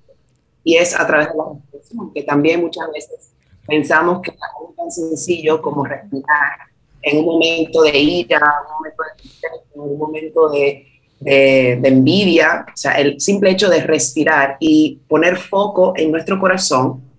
[0.63, 3.33] y es a través de la respiración, que también muchas veces
[3.67, 6.59] pensamos que es algo tan sencillo como respirar
[7.03, 10.87] en un momento de ira, un momento de, en un momento de,
[11.19, 16.39] de, de, envidia, o sea, el simple hecho de respirar y poner foco en nuestro
[16.39, 17.11] corazón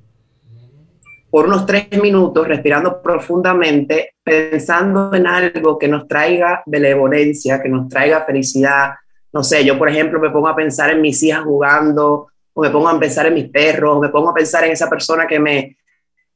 [1.34, 7.90] por unos tres minutos, respirando profundamente, pensando en algo que nos traiga benevolencia, que nos
[7.90, 8.92] traiga felicidad.
[9.32, 12.70] No sé, yo por ejemplo me pongo a pensar en mis hijas jugando, o me
[12.70, 15.40] pongo a pensar en mis perros, o me pongo a pensar en esa persona que
[15.40, 15.76] me,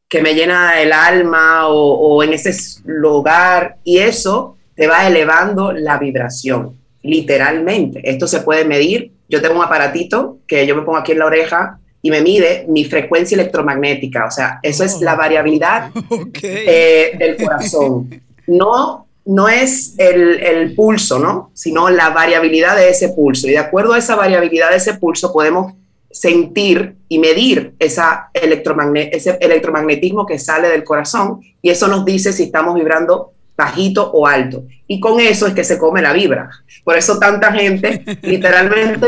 [0.09, 5.99] que me llena el alma, o, en ese lugar, y eso te va elevando la
[5.99, 8.01] vibración, literalmente.
[8.03, 9.11] Esto se puede medir.
[9.29, 12.65] Yo tengo un aparatito que yo me pongo aquí en la oreja y me mide
[12.69, 14.25] mi frecuencia electromagnética.
[14.25, 16.63] O sea, eso es la variabilidad okay.
[16.65, 18.21] eh, del corazón.
[18.47, 21.51] No, no es el, el, pulso, ¿no?
[21.53, 23.49] Sino la variabilidad de ese pulso.
[23.49, 25.73] Y de acuerdo a esa variabilidad de ese pulso podemos
[26.09, 32.31] sentir y medir esa electromagne ese electromagnetismo que sale del corazón y eso nos dice
[32.31, 34.63] si estamos vibrando bajito o alto.
[34.85, 36.49] Y con eso es que se come la vibra.
[36.83, 39.07] Por eso tanta gente, literalmente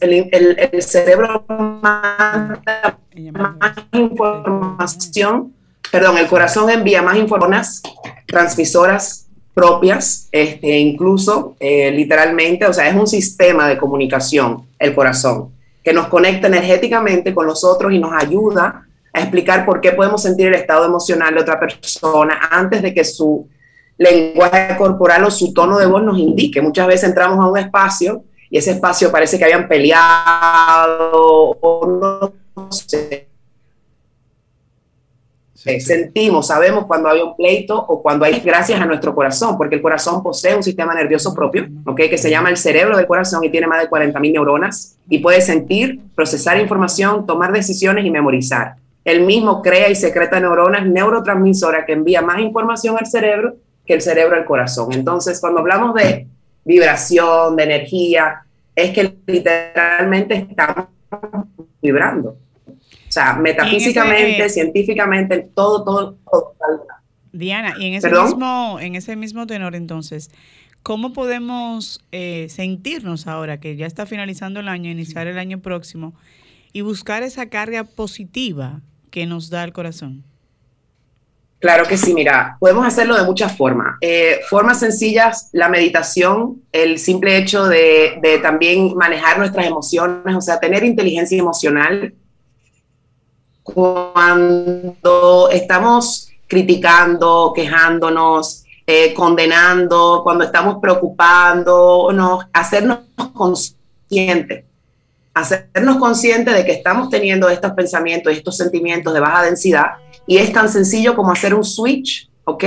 [0.00, 2.98] el, el, el cerebro manda
[3.32, 5.54] más información,
[5.90, 7.82] perdón, el corazón envía más informaciones
[8.26, 15.50] transmisoras propias, este, incluso eh, literalmente, o sea, es un sistema de comunicación, el corazón,
[15.82, 20.22] que nos conecta energéticamente con los otros y nos ayuda a explicar por qué podemos
[20.22, 23.48] sentir el estado emocional de otra persona antes de que su
[23.98, 26.62] lenguaje corporal o su tono de voz nos indique.
[26.62, 31.20] Muchas veces entramos a un espacio y ese espacio parece que habían peleado
[31.60, 33.28] o no sé.
[35.54, 35.80] Sí, sí.
[35.80, 39.82] Sentimos, sabemos cuando hay un pleito o cuando hay gracias a nuestro corazón, porque el
[39.82, 42.08] corazón posee un sistema nervioso propio, ¿okay?
[42.08, 45.18] que se llama el cerebro del corazón y tiene más de 40 mil neuronas y
[45.18, 48.76] puede sentir, procesar información, tomar decisiones y memorizar.
[49.04, 53.56] El mismo crea y secreta neuronas neurotransmisoras que envía más información al cerebro
[53.88, 54.92] que el cerebro al corazón.
[54.92, 56.26] Entonces, cuando hablamos de
[56.62, 58.42] vibración, de energía,
[58.76, 60.88] es que literalmente estamos
[61.80, 62.36] vibrando.
[62.68, 66.54] O sea, metafísicamente, ese, científicamente, todo, todo, todo.
[67.32, 70.30] Diana, y en ese, mismo, en ese mismo tenor, entonces,
[70.82, 76.14] ¿cómo podemos eh, sentirnos ahora que ya está finalizando el año, iniciar el año próximo,
[76.74, 80.24] y buscar esa carga positiva que nos da el corazón?
[81.60, 83.96] Claro que sí, mira, podemos hacerlo de muchas formas.
[84.00, 90.60] Eh, formas sencillas, la meditación, el simple hecho de, también manejar nuestras emociones, o sea,
[90.60, 92.14] tener inteligencia emocional.
[93.64, 103.00] Cuando estamos criticando, quejándonos, eh, condenando, cuando estamos preocupándonos, hacernos
[103.34, 104.64] conscientes,
[105.34, 109.88] hacernos conscientes de que estamos teniendo estos pensamientos estos sentimientos de baja densidad
[110.28, 112.64] y es tan sencillo como hacer un switch, ¿ok?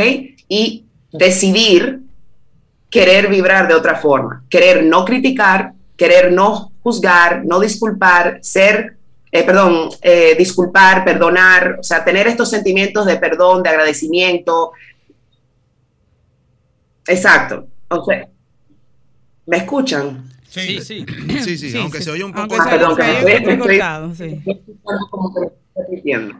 [0.48, 2.02] Y decidir
[2.90, 8.98] querer vibrar de otra forma, querer no criticar, querer no juzgar, no disculpar, ser,
[9.32, 14.72] eh, perdón, eh, disculpar, perdonar, o sea, tener estos sentimientos de perdón, de agradecimiento.
[17.06, 17.68] Exacto.
[17.90, 18.28] O sea,
[19.46, 20.32] ¿me escuchan?
[20.50, 21.06] Sí, sí.
[21.44, 22.06] Sí, sí, sí aunque sí.
[22.06, 22.56] se oye un poco...
[22.60, 24.42] Ah, perdón, que me estoy, me estoy, sí.
[24.48, 24.76] estoy
[25.12, 25.42] como que
[25.76, 26.36] repitiendo.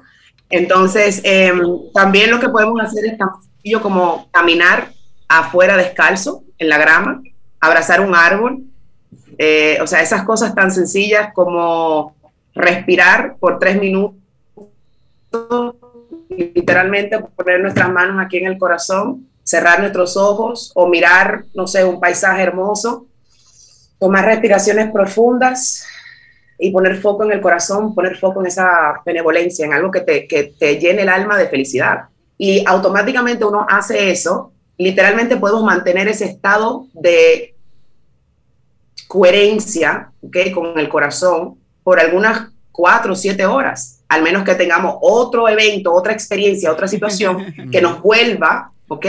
[0.52, 1.54] Entonces, eh,
[1.94, 4.92] también lo que podemos hacer es tan sencillo como caminar
[5.28, 7.22] afuera descalzo en la grama,
[7.60, 8.64] abrazar un árbol,
[9.38, 12.16] eh, o sea, esas cosas tan sencillas como
[12.54, 14.16] respirar por tres minutos,
[16.30, 21.84] literalmente poner nuestras manos aquí en el corazón, cerrar nuestros ojos o mirar, no sé,
[21.86, 23.08] un paisaje hermoso,
[24.00, 25.86] tomar respiraciones profundas
[26.62, 30.28] y poner foco en el corazón, poner foco en esa benevolencia, en algo que te,
[30.28, 32.06] que te llene el alma de felicidad.
[32.38, 37.56] Y automáticamente uno hace eso, literalmente podemos mantener ese estado de
[39.08, 40.52] coherencia ¿okay?
[40.52, 45.94] con el corazón por algunas cuatro o siete horas, al menos que tengamos otro evento,
[45.94, 49.06] otra experiencia, otra situación que nos vuelva ¿ok?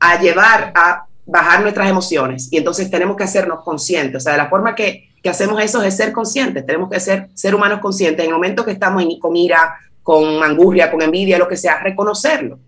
[0.00, 2.48] A llevar a bajar nuestras emociones.
[2.50, 4.16] Y entonces tenemos que hacernos conscientes.
[4.16, 6.64] O sea, de la forma que, que hacemos eso es ser conscientes.
[6.64, 8.24] Tenemos que ser ser humanos conscientes.
[8.24, 12.58] En el momento que estamos con ira, con angustia, con envidia, lo que sea, reconocerlo.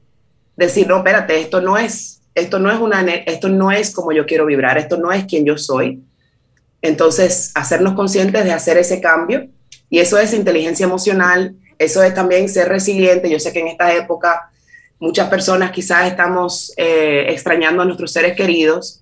[0.57, 4.27] Decir, no, espérate, esto no es, esto no es una, esto no es como yo
[4.27, 6.03] quiero vibrar, esto no es quien yo soy.
[6.83, 9.49] Entonces, hacernos conscientes de hacer ese cambio.
[9.89, 13.31] Y eso es inteligencia emocional, eso es también ser resiliente.
[13.31, 14.51] Yo sé que en esta época
[14.99, 19.01] muchas personas quizás estamos eh, extrañando a nuestros seres queridos.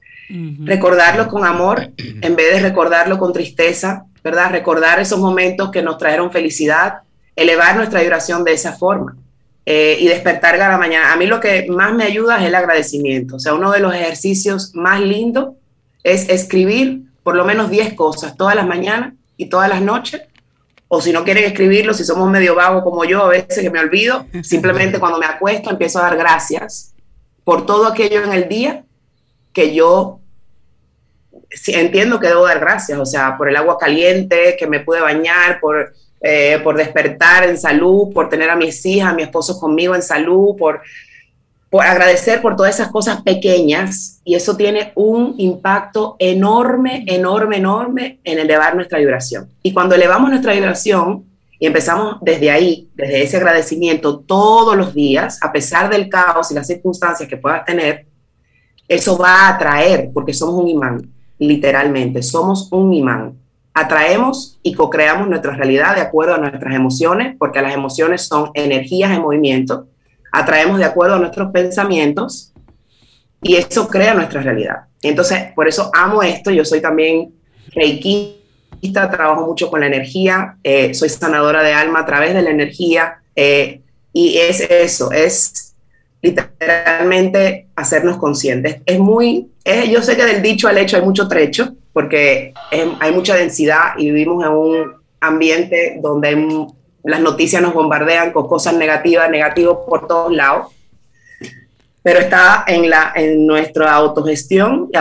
[0.60, 4.50] Recordarlo con amor en vez de recordarlo con tristeza, ¿verdad?
[4.50, 7.00] Recordar esos momentos que nos trajeron felicidad,
[7.34, 9.16] elevar nuestra vibración de esa forma
[9.66, 11.12] eh, y despertar cada mañana.
[11.12, 13.36] A mí lo que más me ayuda es el agradecimiento.
[13.36, 15.54] O sea, uno de los ejercicios más lindos
[16.04, 20.22] es escribir por lo menos 10 cosas todas las mañanas y todas las noches
[20.92, 23.78] o si no quieren escribirlo, si somos medio vagos como yo, a veces que me
[23.78, 26.94] olvido, simplemente cuando me acuesto empiezo a dar gracias
[27.44, 28.84] por todo aquello en el día
[29.52, 30.19] que yo
[31.66, 35.60] entiendo que debo dar gracias, o sea, por el agua caliente, que me pude bañar,
[35.60, 39.94] por, eh, por despertar en salud, por tener a mis hijas, a mi esposo conmigo
[39.94, 40.80] en salud, por
[41.70, 48.18] por agradecer por todas esas cosas pequeñas y eso tiene un impacto enorme, enorme, enorme
[48.24, 49.48] en elevar nuestra vibración.
[49.62, 51.24] Y cuando elevamos nuestra vibración
[51.60, 56.54] y empezamos desde ahí, desde ese agradecimiento todos los días, a pesar del caos y
[56.54, 58.04] las circunstancias que puedas tener,
[58.88, 61.08] eso va a atraer, porque somos un imán,
[61.46, 63.34] literalmente, somos un imán.
[63.74, 69.10] Atraemos y co-creamos nuestra realidad de acuerdo a nuestras emociones, porque las emociones son energías
[69.10, 69.86] en movimiento
[70.32, 72.52] atraemos de acuerdo a nuestros pensamientos
[73.42, 74.84] y eso crea nuestra realidad.
[75.02, 76.50] Entonces, por eso amo esto.
[76.50, 77.32] Yo soy también
[77.72, 82.50] reikista, trabajo mucho con la energía, eh, soy sanadora de alma a través de la
[82.50, 83.80] energía eh,
[84.12, 85.74] y es eso, es
[86.20, 88.82] literalmente hacernos conscientes.
[88.84, 89.49] Es muy,
[89.90, 94.10] yo sé que del dicho al hecho hay mucho trecho porque hay mucha densidad y
[94.10, 96.66] vivimos en un ambiente donde hay
[97.02, 100.68] las noticias nos bombardean con cosas negativas, negativos por todos lados,
[102.02, 104.96] pero está en, la, en nuestra autogestión y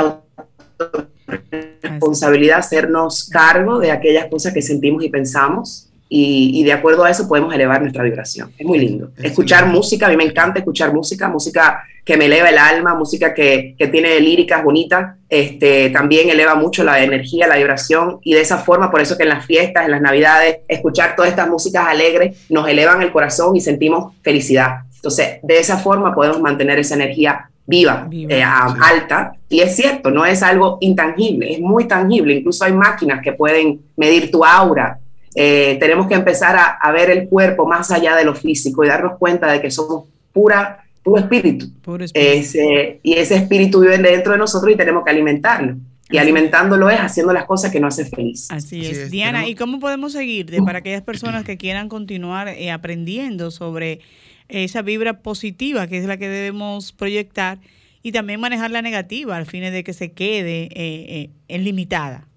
[1.81, 7.27] responsabilidad hacernos cargo de aquellas cosas que sentimos y pensamos y, de acuerdo a eso
[7.27, 8.51] podemos elevar nuestra vibración.
[8.57, 9.11] Es muy lindo.
[9.21, 13.33] Escuchar música, a mí me encanta escuchar música, música que me eleva el alma, música
[13.33, 18.41] que, que, tiene líricas bonitas, este, también eleva mucho la energía, la vibración y de
[18.41, 21.85] esa forma, por eso que en las fiestas, en las navidades, escuchar todas estas músicas
[21.87, 24.79] alegres nos elevan el corazón y sentimos felicidad.
[24.95, 29.33] Entonces, de esa forma podemos mantener esa energía viva, eh, alta.
[29.47, 32.33] Y es cierto, no es algo intangible, es muy tangible.
[32.33, 34.99] Incluso hay máquinas que pueden medir tu aura,
[35.35, 39.17] eh, tenemos que empezar a, ver el cuerpo más allá de lo físico y darnos
[39.17, 41.67] cuenta de que somos pura, puro espíritu.
[41.83, 45.75] y ese espíritu vive dentro de nosotros y tenemos que alimentarlo.
[46.11, 48.47] Y alimentándolo es haciendo las cosas que nos hacen feliz.
[48.49, 49.11] Así es.
[49.11, 53.99] Diana, ¿y cómo podemos seguirte para aquellas personas que quieran continuar eh, aprendiendo sobre
[54.47, 57.59] esa vibra positiva que es la que debemos proyectar
[58.01, 62.28] y también manejar la negativa al fin de que se quede eh, en limitada?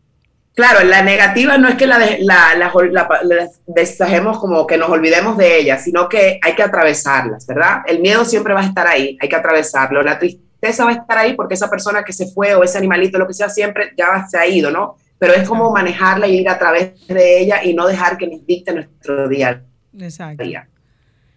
[0.55, 2.71] Claro, la negativa no es que la, la, la,
[4.39, 7.83] como que nos olvidemos de ella, sino que hay que atravesarlas, ¿verdad?
[7.87, 10.03] El miedo siempre va a estar ahí, hay que atravesarlo.
[10.03, 13.19] La tristeza va a estar ahí porque esa persona que se fue o ese animalito,
[13.19, 14.97] lo que sea, siempre ya se ha ido, ¿no?
[15.19, 18.45] Pero es como manejarla y ir a través de ella y no dejar que nos
[18.45, 19.63] dicte nuestro día.
[19.99, 20.45] Exacto.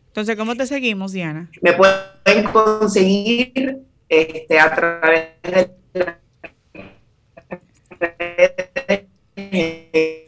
[0.07, 1.49] Entonces, ¿cómo te seguimos, Diana?
[1.61, 3.78] Me pueden conseguir
[4.09, 6.26] este, a través de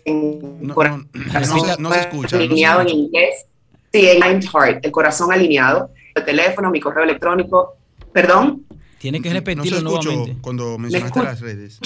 [0.06, 1.10] no, corazón
[1.80, 2.36] no, se escucha.
[2.38, 3.46] Alineado en inglés.
[3.92, 5.92] Sí, en Mind Heart, el corazón alineado.
[6.16, 7.76] El teléfono, mi correo electrónico.
[8.12, 8.66] ¿Perdón?
[8.98, 10.38] Tiene que repetirlo no nuevamente.
[10.42, 11.80] Cuando mencionaste las redes.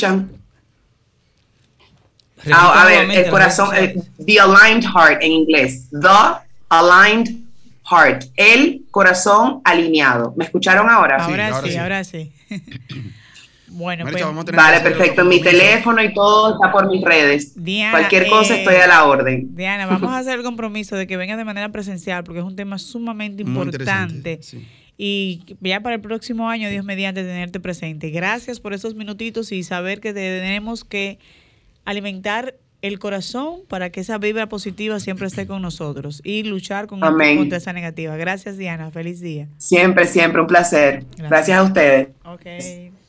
[2.52, 3.70] Ah, a ver, el corazón,
[4.26, 5.88] the aligned heart en inglés.
[5.92, 6.40] The
[6.70, 7.44] aligned
[7.90, 8.26] heart.
[8.36, 10.34] El corazón alineado.
[10.36, 11.24] ¿Me escucharon ahora?
[11.24, 12.32] Ahora sí, ahora sí.
[13.72, 15.24] Bueno, pues, vale, perfecto.
[15.24, 17.54] Mi teléfono y todo está por mis redes.
[17.92, 19.56] Cualquier cosa estoy a la orden.
[19.56, 22.56] Diana, vamos a hacer el compromiso de que vengas de manera presencial porque es un
[22.56, 24.40] tema sumamente importante.
[24.98, 28.10] Y ya para el próximo año, Dios mediante, tenerte presente.
[28.12, 31.18] Gracias por esos minutitos y saber que tenemos que
[31.86, 37.00] alimentar el corazón para que esa vibra positiva siempre esté con nosotros y luchar con
[37.00, 38.16] contra esa negativa.
[38.18, 38.92] Gracias, Diana.
[38.92, 39.48] Feliz día.
[39.58, 41.06] Siempre, siempre un placer.
[41.18, 42.10] Gracias, a ustedes.
[42.26, 42.44] Ok,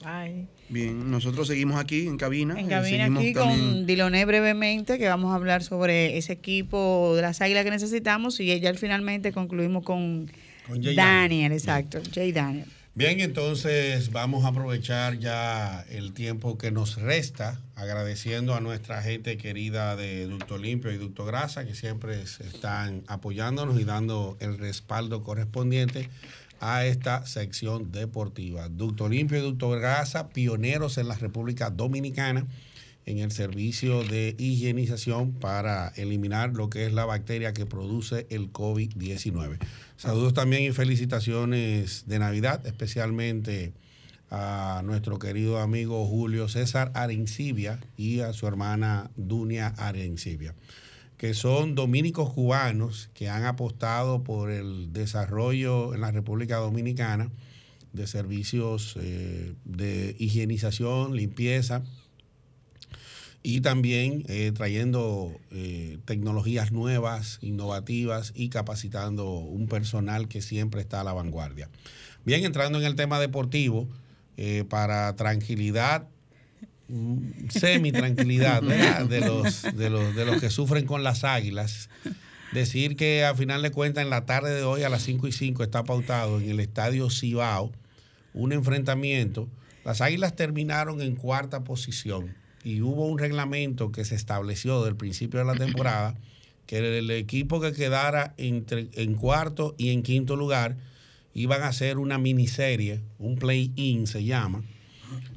[0.05, 0.52] bye.
[0.73, 2.59] Bien, nosotros seguimos aquí en cabina.
[2.59, 7.43] En cabina aquí con Diloné brevemente, que vamos a hablar sobre ese equipo de las
[7.43, 10.31] águilas que necesitamos y ya finalmente concluimos con,
[10.97, 12.67] Daniel, exacto, Jay Daniel.
[12.95, 19.37] Bien, entonces vamos a aprovechar ya el tiempo que nos resta, agradeciendo a nuestra gente
[19.37, 24.59] querida de Ducto Limpio y Ducto Grasa, que siempre se están apoyándonos y dando el
[24.59, 26.09] respaldo correspondiente
[26.63, 28.69] a esta sección deportiva.
[28.69, 32.47] Ducto Limpio y Ducto Grasa, pioneros en la República Dominicana
[33.05, 38.53] en el servicio de higienización para eliminar lo que es la bacteria que produce el
[38.53, 39.59] COVID-19.
[39.97, 43.73] Saludos también y felicitaciones de Navidad, especialmente
[44.31, 50.55] a nuestro querido amigo Julio César Arencibia y a su hermana Dunia Arencibia,
[51.23, 57.31] que son dominicos cubanos que han apostado por el desarrollo en la República Dominicana
[57.93, 61.85] de servicios eh, de higienización, limpieza,
[63.45, 71.03] y también eh, trayendo eh, tecnologías nuevas, innovativas y capacitando un personal que siempre está
[71.03, 71.71] a la vanguardia.
[72.25, 73.89] Bien, entrando en el tema deportivo,
[74.69, 76.09] para tranquilidad,
[77.49, 81.89] semi-tranquilidad de los, de, los, de los que sufren con las águilas,
[82.53, 85.33] decir que a final de cuentas en la tarde de hoy a las 5 y
[85.33, 87.73] 5 está pautado en el estadio Cibao
[88.35, 89.49] un enfrentamiento.
[89.85, 92.35] Las águilas terminaron en cuarta posición
[92.65, 96.15] y hubo un reglamento que se estableció desde el principio de la temporada
[96.67, 100.77] que el equipo que quedara entre, en cuarto y en quinto lugar
[101.35, 104.63] iban a hacer una miniserie, un play-in se llama,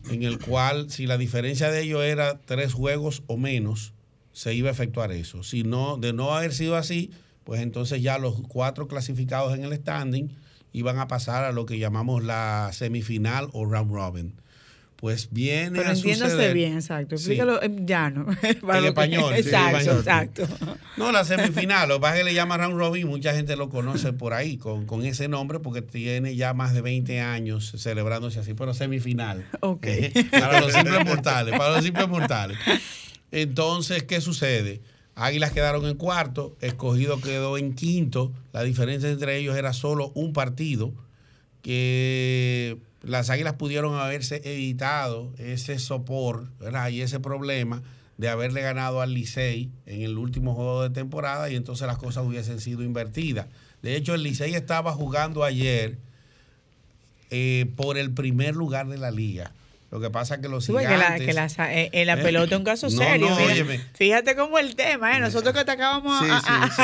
[0.10, 3.94] en el cual si la diferencia de ellos era tres juegos o menos,
[4.32, 5.44] se iba a efectuar eso.
[5.44, 7.12] Si no, de no haber sido así,
[7.44, 10.30] pues entonces ya los cuatro clasificados en el standing
[10.74, 14.36] iban a pasar a lo que llamamos la semifinal o round robin
[15.06, 16.54] pues viene Pero a entiéndase suceder.
[16.56, 17.16] bien, exacto.
[17.16, 17.34] Sí.
[17.34, 18.26] Explícalo en llano.
[18.26, 19.34] Para En lo que- español.
[19.36, 20.48] sí, en Exacto, exacto.
[20.98, 23.70] No, la semifinal, lo que pasa es que le llama round robin, mucha gente lo
[23.70, 28.40] conoce por ahí con, con ese nombre porque tiene ya más de 20 años celebrándose
[28.40, 29.46] así, pero semifinal.
[29.60, 29.86] Ok.
[30.32, 32.58] para los simples mortales, para los simples mortales.
[33.32, 34.82] Entonces, ¿qué sucede?
[35.14, 40.34] Águilas quedaron en cuarto, Escogido quedó en quinto, la diferencia entre ellos era solo un
[40.34, 40.94] partido,
[41.62, 46.90] que las Águilas pudieron haberse evitado ese sopor ¿verdad?
[46.90, 47.84] y ese problema
[48.18, 52.26] de haberle ganado al Licey en el último juego de temporada y entonces las cosas
[52.26, 53.48] hubiesen sido invertidas.
[53.82, 56.00] De hecho, el Licey estaba jugando ayer
[57.30, 59.54] eh, por el primer lugar de la liga.
[59.96, 61.26] Lo que pasa es que los que la, gigantes...
[61.26, 62.18] que la, eh, eh, la ¿Eh?
[62.18, 63.30] pelota es un caso No, serio.
[63.30, 63.82] no, mira.
[63.94, 65.22] Fíjate cómo el tema, ¿eh?
[65.22, 66.82] Nosotros que atacábamos Sí, a, sí, a- sí.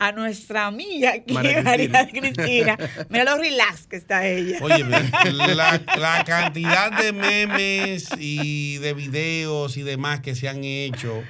[0.00, 2.76] a- a nuestra amiga aquí, María María Cristina.
[3.08, 4.58] Mira lo relax que está ella.
[4.62, 4.84] Oye,
[5.54, 11.22] la, la cantidad de memes y de videos y demás que se han hecho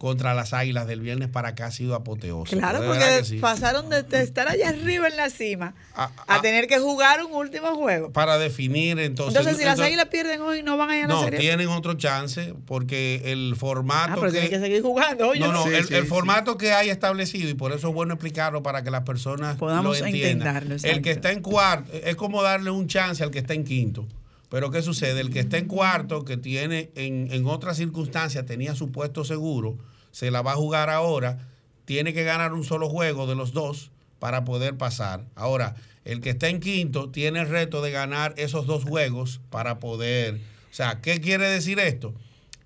[0.00, 2.58] contra las águilas del viernes para acá ha sido apoteósico.
[2.58, 3.36] Claro, porque sí.
[3.36, 7.22] pasaron de, de estar allá arriba en la cima A- a, a- tener que jugar
[7.22, 8.10] un último juego.
[8.10, 9.36] Para definir entonces.
[9.36, 11.38] Entonces, si las águilas pierden hoy, no van a ir a la No, serie.
[11.38, 14.40] tienen otro chance porque el formato Ah, pero que.
[14.40, 15.28] tienen que seguir jugando.
[15.28, 16.08] Oye, no, no, Sí, el, sí, el sí.
[16.08, 20.00] formato que hay establecido, y por eso es bueno explicarlo para que las personas Podamos
[20.00, 20.56] lo entiendan.
[20.56, 23.64] entenderlo, El que está en cuarto, es como darle un chance al que está en
[23.64, 24.06] quinto.
[24.50, 25.20] Pero ¿qué sucede?
[25.20, 29.78] El que está en cuarto, que tiene en, en otras circunstancias, tenía su puesto seguro,
[30.10, 31.48] se la va a jugar ahora,
[31.84, 35.24] tiene que ganar un solo juego de los dos para poder pasar.
[35.36, 39.78] Ahora, el que está en quinto tiene el reto de ganar esos dos juegos para
[39.78, 40.34] poder...
[40.70, 42.14] O sea, ¿qué quiere decir esto?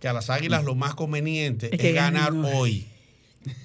[0.00, 2.86] Que a las águilas lo más conveniente Es es, ganar hoy.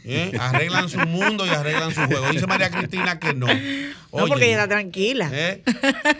[0.05, 0.31] ¿Eh?
[0.39, 2.29] Arreglan su mundo y arreglan su juego.
[2.31, 3.47] Dice María Cristina que no.
[3.47, 5.29] no, porque ella está tranquila.
[5.31, 5.61] ¿eh?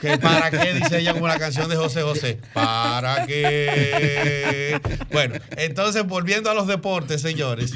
[0.02, 0.74] ¿Que para qué?
[0.76, 2.40] Dice ella como la canción de José José.
[2.54, 4.80] ¿Para qué?
[5.12, 7.74] Bueno, entonces volviendo a los deportes, señores,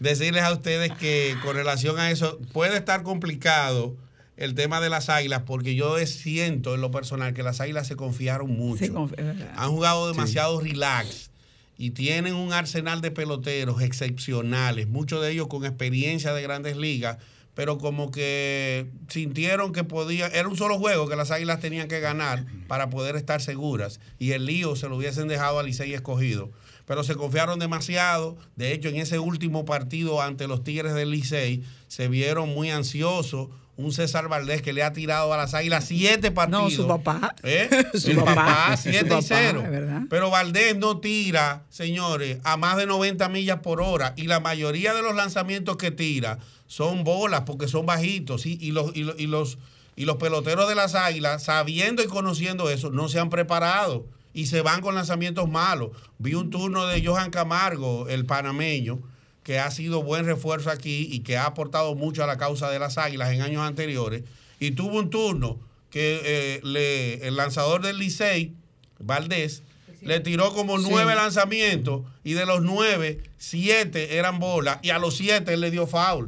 [0.00, 3.96] decirles a ustedes que con relación a eso puede estar complicado
[4.36, 7.96] el tema de las águilas porque yo siento en lo personal que las águilas se
[7.96, 8.84] confiaron mucho.
[8.84, 9.48] Sí, conf- es verdad.
[9.56, 11.30] Han jugado demasiado relax
[11.78, 17.18] y tienen un arsenal de peloteros excepcionales, muchos de ellos con experiencia de grandes ligas,
[17.54, 22.00] pero como que sintieron que podía, era un solo juego que las águilas tenían que
[22.00, 26.50] ganar para poder estar seguras y el lío se lo hubiesen dejado a Licey escogido.
[26.84, 28.36] Pero se confiaron demasiado.
[28.54, 33.48] De hecho, en ese último partido ante los Tigres del Licey, se vieron muy ansiosos.
[33.78, 36.62] Un César Valdés que le ha tirado a las águilas siete partidos.
[36.62, 37.34] No, su papá.
[37.42, 37.68] ¿Eh?
[37.94, 39.62] Su El papá, papá, su 7 papá, y 0.
[39.64, 40.02] es verdad.
[40.08, 44.14] Pero Valdés no tira, señores, a más de 90 millas por hora.
[44.16, 48.42] Y la mayoría de los lanzamientos que tira son bolas porque son bajitos.
[48.42, 48.56] ¿sí?
[48.60, 49.58] Y, los, y, los, y, los,
[49.94, 54.06] y los peloteros de las águilas, sabiendo y conociendo eso, no se han preparado.
[54.32, 55.90] Y se van con lanzamientos malos.
[56.18, 59.00] Vi un turno de Johan Camargo, el panameño,
[59.46, 62.80] que ha sido buen refuerzo aquí y que ha aportado mucho a la causa de
[62.80, 64.24] las águilas en años anteriores.
[64.58, 68.54] Y tuvo un turno que eh, le- el lanzador del Licey,
[68.98, 69.62] Valdés,
[70.00, 75.16] le tiró como nueve lanzamientos y de los nueve, siete eran bolas y a los
[75.16, 76.26] siete él le dio foul.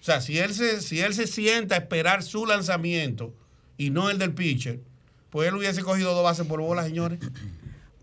[0.00, 3.32] O sea, si él se, si él se sienta a esperar su lanzamiento
[3.78, 4.80] y no el del pitcher,
[5.30, 7.20] pues él hubiese cogido dos bases por bola, señores.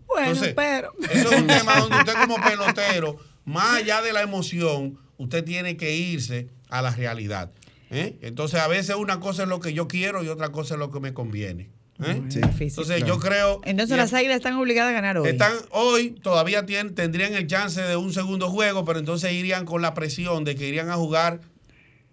[0.06, 0.92] Bueno, Entonces, pero.
[1.10, 5.76] Eso es un tema donde usted como pelotero, más allá de la emoción, usted tiene
[5.76, 7.52] que irse a la realidad.
[7.90, 8.16] ¿eh?
[8.22, 10.90] Entonces, a veces una cosa es lo que yo quiero y otra cosa es lo
[10.90, 11.70] que me conviene.
[12.02, 12.22] ¿eh?
[12.28, 12.40] Sí.
[12.42, 13.06] Entonces, Claro.
[13.06, 13.60] yo creo...
[13.64, 15.28] Entonces las águilas están obligadas a ganar hoy.
[15.28, 19.80] están hoy, todavía tienen, tendrían el chance de un segundo juego, pero entonces irían con
[19.82, 21.40] la presión de que irían a jugar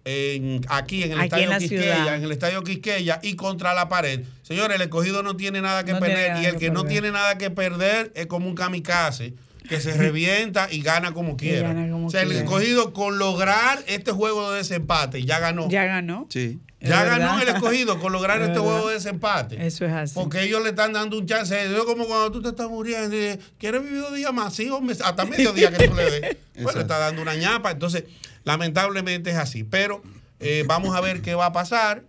[0.04, 2.14] en- aquí en el Aquí estadio en la Quisqueya, ciudad.
[2.16, 4.20] en el estadio Quisqueya y contra la pared.
[4.42, 6.84] Señores, el escogido no tiene nada que No perder nada y el que que no
[6.84, 9.34] tiene nada que perder es como un kamikaze
[9.72, 11.68] que se revienta y gana como quiera.
[11.72, 15.64] gana como o sea, el escogido con lograr este juego de desempate ya ganó.
[15.68, 16.26] Ya Ya, ganó.
[16.28, 16.60] Sí.
[16.78, 18.70] Es ganó el escogido con lograr Es este verdad.
[18.72, 19.66] juego de desempate.
[19.66, 20.14] Eso es así.
[20.14, 21.64] Porque ellos le están dando un chance.
[21.64, 23.16] Es como cuando tú te estás muriendo.
[23.16, 24.52] y ¿Quieres vivir dos días más?
[24.54, 26.36] Sí, hombre, hasta medio día que tú le des.
[26.62, 27.70] Bueno, le está dando una ñapa.
[27.70, 28.04] Entonces,
[28.44, 29.64] lamentablemente es así.
[29.64, 30.02] Pero
[30.40, 32.02] eh, vamos a ver qué va a pasar.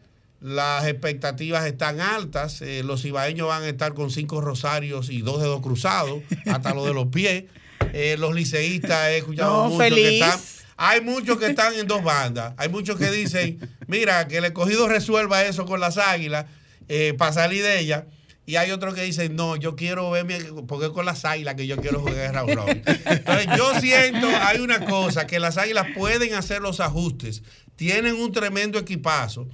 [0.44, 2.62] Las expectativas están altas.
[2.62, 6.84] Eh, los ibaeños van a estar con cinco rosarios y dos dedos cruzados, hasta lo
[6.84, 7.46] de los pies.
[7.94, 10.40] Eh, los liceístas he escuchado No, muchos que están.
[10.76, 12.56] Hay muchos que están en dos bandas.
[12.58, 16.48] Hay muchos que dicen, mira, que el escogido resuelva eso con las águilas
[16.90, 18.08] eh, para salir de ella.
[18.46, 21.68] Y hay otros que dicen, no, yo quiero verme, porque es con las águilas que
[21.68, 22.84] yo quiero jugar round robin.
[23.06, 27.44] Entonces, yo siento, hay una cosa, que las águilas pueden hacer los ajustes.
[27.78, 29.48] Tienen un tremendo equipazo.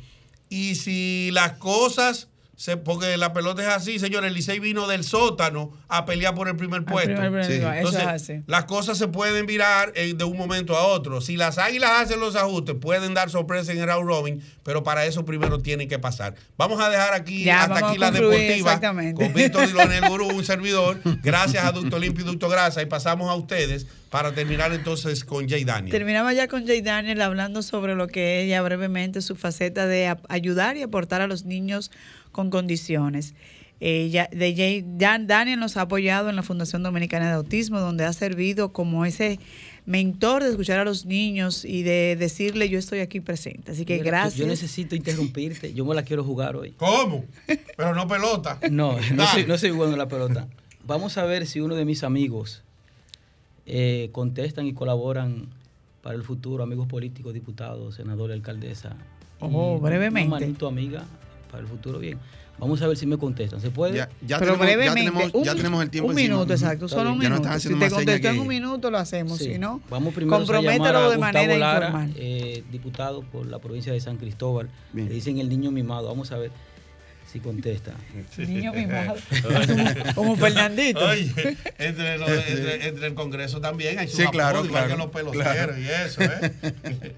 [0.50, 2.28] Y si las cosas,
[2.60, 6.50] se, porque la pelota es así, señores, el Licey vino del sótano a pelear por
[6.50, 7.14] el primer puesto.
[7.16, 7.80] primer premio, Sí.
[7.88, 8.42] Eso es así.
[8.48, 11.22] las cosas se pueden virar eh, de un momento a otro.
[11.22, 15.06] Si las águilas hacen los ajustes, pueden dar sorpresa en el round robin, pero para
[15.06, 16.36] eso primero tienen que pasar.
[16.58, 19.24] Vamos a dejar aquí Ya, hasta aquí la deportiva exactamente.
[19.24, 21.00] con Víctor Dilonel Gurú, un servidor.
[21.24, 22.82] Gracias a Ducto Limpio y Ducto Grasa.
[22.82, 25.92] Y pasamos a ustedes para terminar entonces con Jay Daniel.
[25.92, 30.76] Terminamos ya con Jay Daniel hablando sobre lo que ella brevemente su faceta de ayudar
[30.76, 31.90] y aportar a los niños
[32.32, 33.34] con condiciones.
[33.82, 34.84] Eh, ya- de
[35.26, 39.40] Daniel nos ha apoyado en la Fundación Dominicana de Autismo, donde ha servido como ese
[39.86, 43.72] mentor de escuchar a los niños y de decirle yo estoy aquí presente.
[43.72, 44.36] Así que Mira, gracias.
[44.36, 45.74] Yo necesito interrumpirte.
[45.74, 46.72] Yo me la quiero jugar hoy.
[46.72, 47.24] ¿Cómo?
[47.78, 48.60] Pero no pelota.
[48.70, 50.48] No, no soy, no soy bueno en la pelota.
[50.86, 52.64] Vamos a ver si uno de mis amigos
[53.66, 55.48] eh, contestan y colaboran
[56.02, 58.96] para el futuro, amigos políticos, diputados, senadores, alcaldesa.
[59.40, 60.28] Oh, Y brevemente.
[60.28, 61.06] Una manito amiga
[61.50, 62.18] para el futuro, bien.
[62.58, 63.62] Vamos a ver si me contestan.
[63.62, 63.96] ¿Se puede?
[63.96, 66.36] Ya, ya Pero tenemos, ya brevemente, tenemos, un, ya tenemos el tiempo un encima.
[66.36, 67.22] minuto, exacto, Está solo un.
[67.22, 67.60] Ya minuto.
[67.60, 69.38] Si te contestó en que- un minuto, lo hacemos.
[69.38, 69.54] Sí.
[69.54, 72.14] Si no, Vamos primero compromételo a de Gustavo manera Lara, informal.
[72.18, 74.70] eh, diputado por la provincia de San Cristóbal.
[74.92, 75.08] Bien.
[75.08, 76.10] Le dicen el niño mimado.
[76.10, 76.52] Vamos a ver
[77.32, 77.94] si contesta.
[78.38, 79.16] Niño mimado.
[80.16, 81.00] Como Fernandito.
[81.08, 81.32] Oye,
[81.78, 85.80] entre, los- entre- entre el Congreso también hay Sí, claro, claro, que los peloteros claro.
[85.80, 87.16] y eso, ¿eh?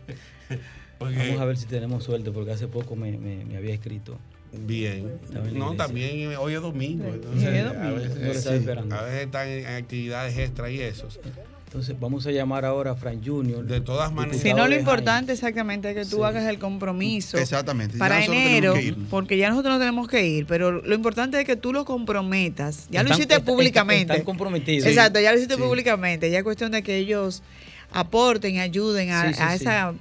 [1.02, 4.18] Porque- Vamos a ver si tenemos suerte, porque hace poco me, me- me había escrito.
[4.54, 5.14] Bien.
[5.54, 7.06] No, también eh, hoy es domingo.
[7.06, 7.96] Sí, entonces, es a domingo.
[7.96, 8.96] veces- No lo estaba sí, esperando.
[8.96, 11.08] A veces están en actividades extra y eso.
[11.66, 13.64] Entonces vamos a llamar ahora a Frank Junior.
[13.66, 14.42] De todas maneras.
[14.42, 16.24] Si no, lo importante exactamente es que tú Sí.
[16.24, 17.98] hagas el compromiso Exactamente.
[17.98, 18.74] Para enero,
[19.10, 22.88] porque ya nosotros no tenemos que ir, pero lo importante es que tú lo comprometas.
[22.92, 24.12] Ya lo Están- hiciste están- públicamente.
[24.14, 24.86] Están comprometidos.
[24.86, 25.62] Exacto, ya lo hiciste Sí.
[25.62, 26.30] públicamente.
[26.30, 27.42] Ya es cuestión de que ellos
[27.94, 29.56] aporten y ayuden a, Sí, sí, a sí.
[29.64, 29.94] esa,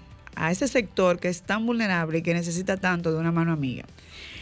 [0.42, 3.84] a ese sector que es tan vulnerable y que necesita tanto de una mano amiga.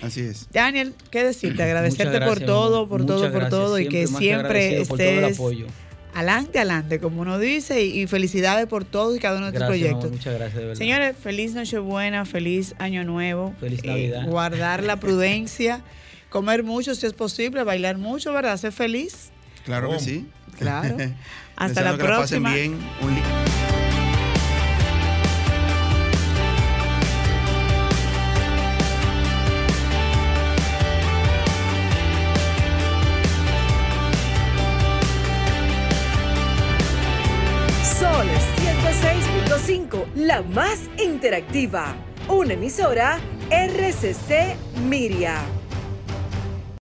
[0.00, 0.48] Así es.
[0.52, 1.62] Daniel, ¿qué decirte?
[1.64, 3.50] Agradecerte gracias, por todo, por todo, por gracias.
[3.50, 5.66] todo y que siempre por todo el estés apoyo.
[6.14, 9.58] adelante, adelante, como uno dice, y, y felicidades por todos y cada uno de tus
[9.60, 10.10] Gracias, mamá, proyectos.
[10.18, 10.78] muchas gracias, de verdad.
[10.78, 13.48] Señores, feliz Nochebuena, feliz Año Nuevo.
[13.56, 14.26] Eh, Feliz Navidad.
[14.26, 15.80] guardar la prudencia,
[16.30, 18.56] comer mucho si es posible, bailar mucho, ¿verdad?
[18.56, 19.30] Ser feliz.
[19.64, 20.26] Claro que sí.
[20.58, 20.96] Claro.
[21.56, 22.54] Hasta la Deseando que la pasen próxima.
[22.54, 22.72] bien.
[23.02, 23.57] Un
[39.68, 41.94] 106.5, la más interactiva.
[42.28, 43.18] Una emisora
[43.50, 44.56] RCC
[44.88, 45.42] Miria.